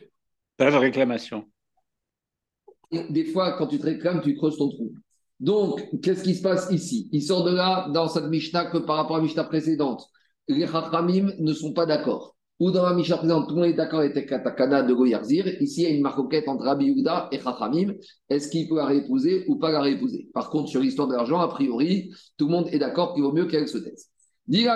[0.56, 1.48] Pas de réclamation.
[2.90, 4.92] Des fois, quand tu te réclames, tu creuses ton trou.
[5.40, 7.08] Donc, qu'est-ce qui se passe ici?
[7.12, 10.08] Il sort de là, dans cette Mishnah, que par rapport à la Mishnah précédente
[10.48, 12.34] les Chachamim ne sont pas d'accord.
[12.60, 15.46] Ou dans la Mishnah présente, tout le monde est d'accord avec Katakana de Goyarzir.
[15.62, 17.94] Ici, il y a une maroquette entre Rabbi Yehuda et Chachamim.
[18.28, 20.28] Est-ce qu'il peut la réépouser ou pas la réépouser?
[20.34, 23.32] Par contre, sur l'histoire de l'argent, a priori, tout le monde est d'accord qu'il vaut
[23.32, 24.08] mieux qu'elle se taise.
[24.50, 24.66] Si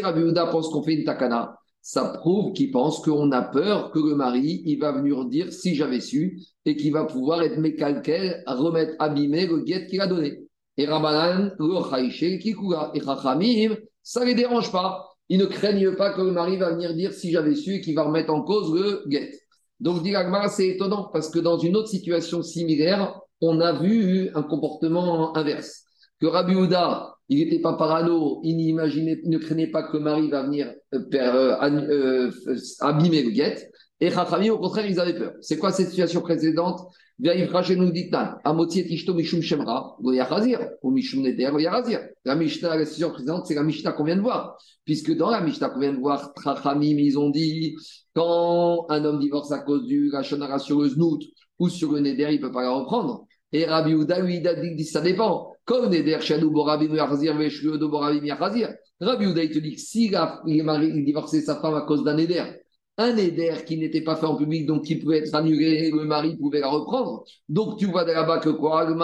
[0.00, 3.98] Rabbi Yehuda pense qu'on fait une takana, ça prouve qu'il pense qu'on a peur que
[3.98, 8.42] le mari, il va venir dire si j'avais su, et qu'il va pouvoir être mécalquel,
[8.46, 10.40] remettre abîmer le guet qu'il a donné.
[10.76, 11.54] Et Rabbanan,
[12.94, 15.11] et Chachamim, ça ne les dérange pas.
[15.32, 18.02] Ils ne craignent pas que le mari va venir dire si j'avais su qu'il va
[18.02, 19.30] remettre en cause le guet.
[19.80, 20.12] Donc, dit
[20.50, 25.84] c'est étonnant parce que dans une autre situation similaire, on a vu un comportement inverse.
[26.20, 30.28] Que Rabbi Houda, il n'était pas parano, il n'imaginait, ne craignait pas que le mari
[30.28, 33.70] va venir euh, euh, euh, abîmer le guet.
[34.00, 35.32] Et Chachamim, au contraire, ils avaient peur.
[35.40, 36.78] C'est quoi cette situation précédente?
[42.24, 44.56] La Mishnah, la décision précédente, c'est la Mishnah qu'on vient de voir.
[44.84, 47.76] Puisque dans la Mishnah qu'on vient de voir, Trachamim, ils ont dit,
[48.14, 51.20] quand un homme divorce à cause du Rachonara sur le Znout
[51.58, 53.26] ou sur le Neder, il ne peut pas la reprendre.
[53.52, 55.52] Et Rabbi Ouda, lui, il dit, ça dépend.
[55.64, 58.74] Comme Neder, Shadou, Borabim, Yachazir, Veshluodo, Borabim, Yachazir.
[59.00, 62.14] Rabbi Ouda, il te dit que s'il a, il divorcé sa femme à cause d'un
[62.14, 62.44] Neder,
[62.98, 66.36] un éder qui n'était pas fait en public, donc qui pouvait être annulé, le mari
[66.36, 67.24] pouvait la reprendre.
[67.48, 68.84] Donc tu vois de là-bas que quoi?
[68.84, 68.94] Rabbi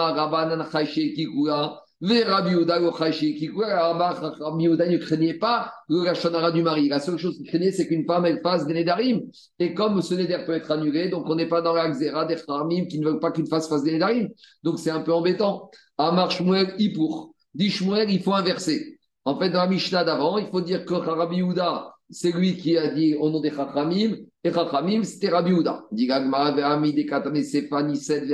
[4.67, 6.87] ne craignait pas le Rachonara du mari.
[6.87, 9.23] La seule chose qu'il craignait, c'est qu'une femme, elle fasse des Nédarim.
[9.57, 12.35] Et comme ce Néder peut être annulé, donc on n'est pas dans la Xéra des
[12.35, 14.29] Khamim qui ne veulent pas qu'une femme fasse des Nédarim.
[14.63, 15.69] Donc c'est un peu embêtant.
[15.97, 17.33] Amar Shmuel, pour.
[17.53, 18.99] Dit Shmuel, il faut inverser.
[19.25, 21.41] En fait, dans la Mishnah d'avant, il faut dire que Rabbi
[22.09, 25.85] c'est lui qui a dit au nom des Chachamim, et Chachamim, c'était Rabbi Houda.
[25.91, 28.27] Dit Sefani, Sed,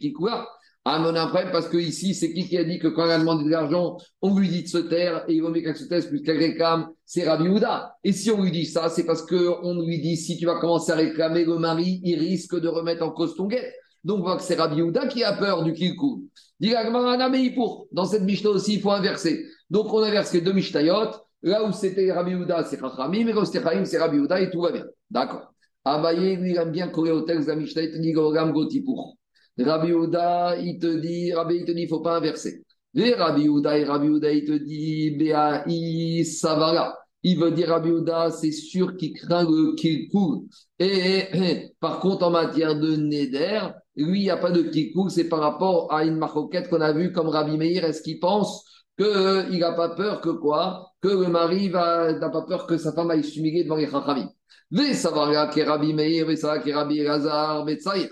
[0.00, 0.48] Kikua.
[0.88, 3.18] Ah, mais on parce que ici, c'est qui qui a dit que quand elle a
[3.18, 5.86] demandé de l'argent, on lui dit de se taire et il vaut mieux qu'elle se
[5.86, 7.96] taise plus qu'elle réclame, c'est Rabbi Houda.
[8.04, 10.92] Et si on lui dit ça, c'est parce qu'on lui dit si tu vas commencer
[10.92, 13.74] à réclamer le mari, il risque de remettre en cause ton guet.
[14.04, 16.28] Donc, on voit que c'est Rabbi Houda qui a peur du Kilkou.
[16.60, 19.46] Dans cette Mishnah aussi, il faut inverser.
[19.70, 21.10] Donc, on inverse les deux Mishnayot.
[21.42, 23.24] Là où c'était Rabbi Houda, c'est Chachamim.
[23.24, 24.84] Mais là où c'était Chachamim, c'est Rabbi Houda et tout va bien.
[25.10, 25.52] D'accord.
[25.84, 27.82] Abaye, lui, il aime bien courir au texte de la Mishnah.
[27.82, 29.16] Il te dit Gogam pour.
[29.58, 32.64] Rabbi Houda, il te dit, Rabbi, il te dit, il ne faut pas inverser.
[32.94, 36.96] Les Rabbi Houda et Rabbi Houda, il te dit, Béaï, Savara.
[37.28, 39.44] Il veut dire Rabbi Houda, c'est sûr qu'il craint
[39.76, 40.42] qu'il coule.
[40.78, 43.62] Et, et, par contre, en matière de Neder,
[43.96, 46.92] lui, il n'y a pas de kikouk, c'est par rapport à une maroquette qu'on a
[46.92, 47.84] vue comme Rabbi Meir.
[47.84, 48.64] Est-ce qu'il pense
[48.96, 50.92] qu'il euh, n'a pas peur que quoi?
[51.02, 54.30] Que le mari n'a pas peur que sa femme aille s'humilier devant les chachamim.
[54.70, 58.08] Meir, ve savara ke Rabbi Elazar, betzaïr.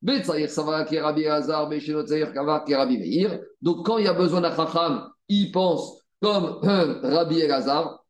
[0.00, 3.40] Betzaïr savara ke Rabbi Rabbi Meir.
[3.60, 8.01] Donc quand il y a besoin d'un chacham, il pense comme euh, Rabbi Elazar,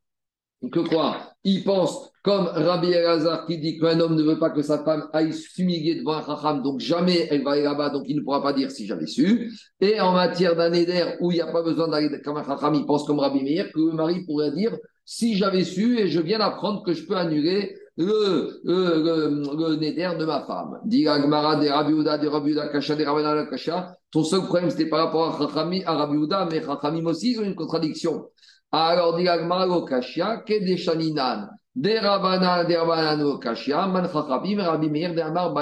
[0.70, 4.62] que quoi Il pense comme Rabbi Elazar qui dit qu'un homme ne veut pas que
[4.62, 8.16] sa femme aille s'humilier devant un chacham, donc jamais elle va aller là-bas, donc il
[8.16, 9.50] ne pourra pas dire si j'avais su.
[9.80, 12.74] Et en matière d'un éder où il n'y a pas besoin d'aller comme un chacham,
[12.74, 16.20] il pense comme Rabbi Meir, que le mari pourrait dire si j'avais su et je
[16.20, 20.78] viens d'apprendre que je peux annuler le, le, néder de ma femme.
[20.84, 23.94] Dit de de Rabiouda Kasha, de Rabana Kasha.
[24.10, 28.28] Ton seul problème, c'était par rapport à Rabiouda, mais Chachamim aussi, ils ont une contradiction.
[28.74, 31.48] Alors, dit lo Kasha, que des Shaninan.
[31.74, 35.52] De Rabana, de Rabana lo Kasha, man Rabbi Meir, de Amar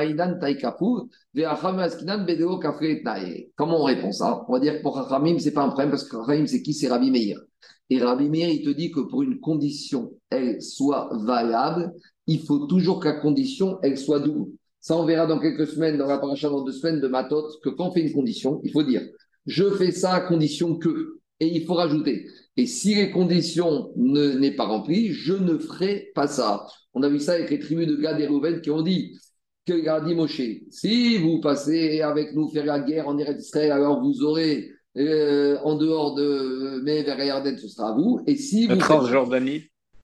[2.25, 2.61] Bedeo.
[3.57, 4.45] Comment on répond ça?
[4.49, 6.73] On va dire que pour Chachamim, c'est pas un problème parce que Chachamim, c'est qui?
[6.73, 7.41] C'est Rabbi Meir.
[7.91, 11.93] Et Rabbi Meir, il te dit que pour une condition, elle soit valable,
[12.29, 14.53] il faut toujours que la condition, elle soit double.
[14.81, 17.71] Ça, on verra dans quelques semaines, dans la paracha dans deux semaines de Matot, que
[17.71, 19.03] quand on fait une condition, il faut dire
[19.47, 21.19] je fais ça à condition que.
[21.41, 22.27] Et il faut rajouter.
[22.57, 26.67] Et si les conditions ne n'est pas remplies, je ne ferai pas ça.
[26.95, 29.17] On a vu ça avec les tribus de Gad et Rouven qui ont dit
[29.67, 34.03] que a dit Moshe, si vous passez avec nous faire la guerre en Israël, alors
[34.03, 38.21] vous aurez euh, en dehors de mais vers Yarden, ce sera à vous.
[38.27, 38.75] Et si vous,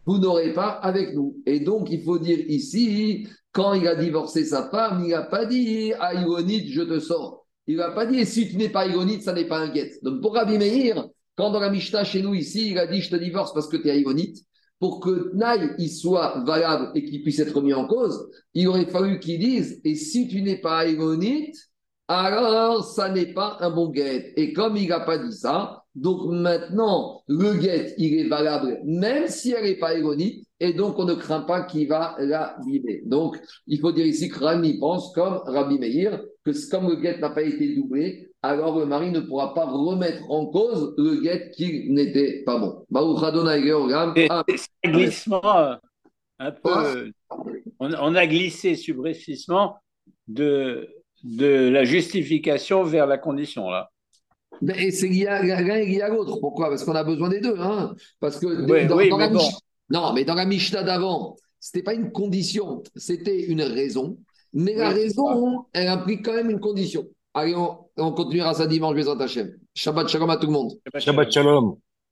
[0.07, 1.37] vous n'aurez pas avec nous.
[1.47, 5.45] Et donc, il faut dire ici, quand il a divorcé sa femme, il n'a pas
[5.45, 7.45] dit à je te sors.
[7.67, 9.91] Il n'a pas dit si tu n'es pas Igonite, ça n'est pas un guet.
[10.03, 13.11] Donc, pour Rabbi Meir, quand dans la Mishnah chez nous ici, il a dit je
[13.11, 14.39] te divorce parce que tu es Igonite,
[14.79, 18.87] pour que Tnaï il soit valable et qu'il puisse être mis en cause, il aurait
[18.87, 21.57] fallu qu'il dise et si tu n'es pas Igonite,
[22.09, 24.33] alors ça n'est pas un bon guet.
[24.37, 29.29] Et comme il n'a pas dit ça, donc maintenant, le guet, il est valable même
[29.29, 33.03] si elle n'est pas égonite, et donc on ne craint pas qu'il va la vider.
[33.07, 37.19] Donc il faut dire ici que Rami pense comme Rabbi Meir, que comme le guet
[37.19, 41.51] n'a pas été doublé, alors le mari ne pourra pas remettre en cause le guet
[41.57, 42.85] qui n'était pas bon.
[42.93, 45.75] C'est un glissement euh,
[46.39, 47.11] un peu.
[47.81, 49.77] On, a glissé subrepticement
[50.29, 50.89] de
[51.25, 53.91] de la justification vers la condition, là.
[54.63, 56.39] Mais c'est l'un et à l'autre.
[56.41, 56.69] Pourquoi?
[56.69, 57.59] Parce qu'on a besoin des deux.
[57.59, 59.31] Hein Parce que dans, la
[59.91, 64.19] non, mais dans la Mishnah d'avant, c'était pas une condition, c'était une raison.
[64.53, 67.07] Mais la raison, elle implique quand même une condition.
[67.37, 69.59] Allez, on, on continuera ça dimanche, Bézant Hachem.
[69.75, 70.73] Shabbat shalom à tout le monde.
[70.97, 71.77] Shabbat shalom.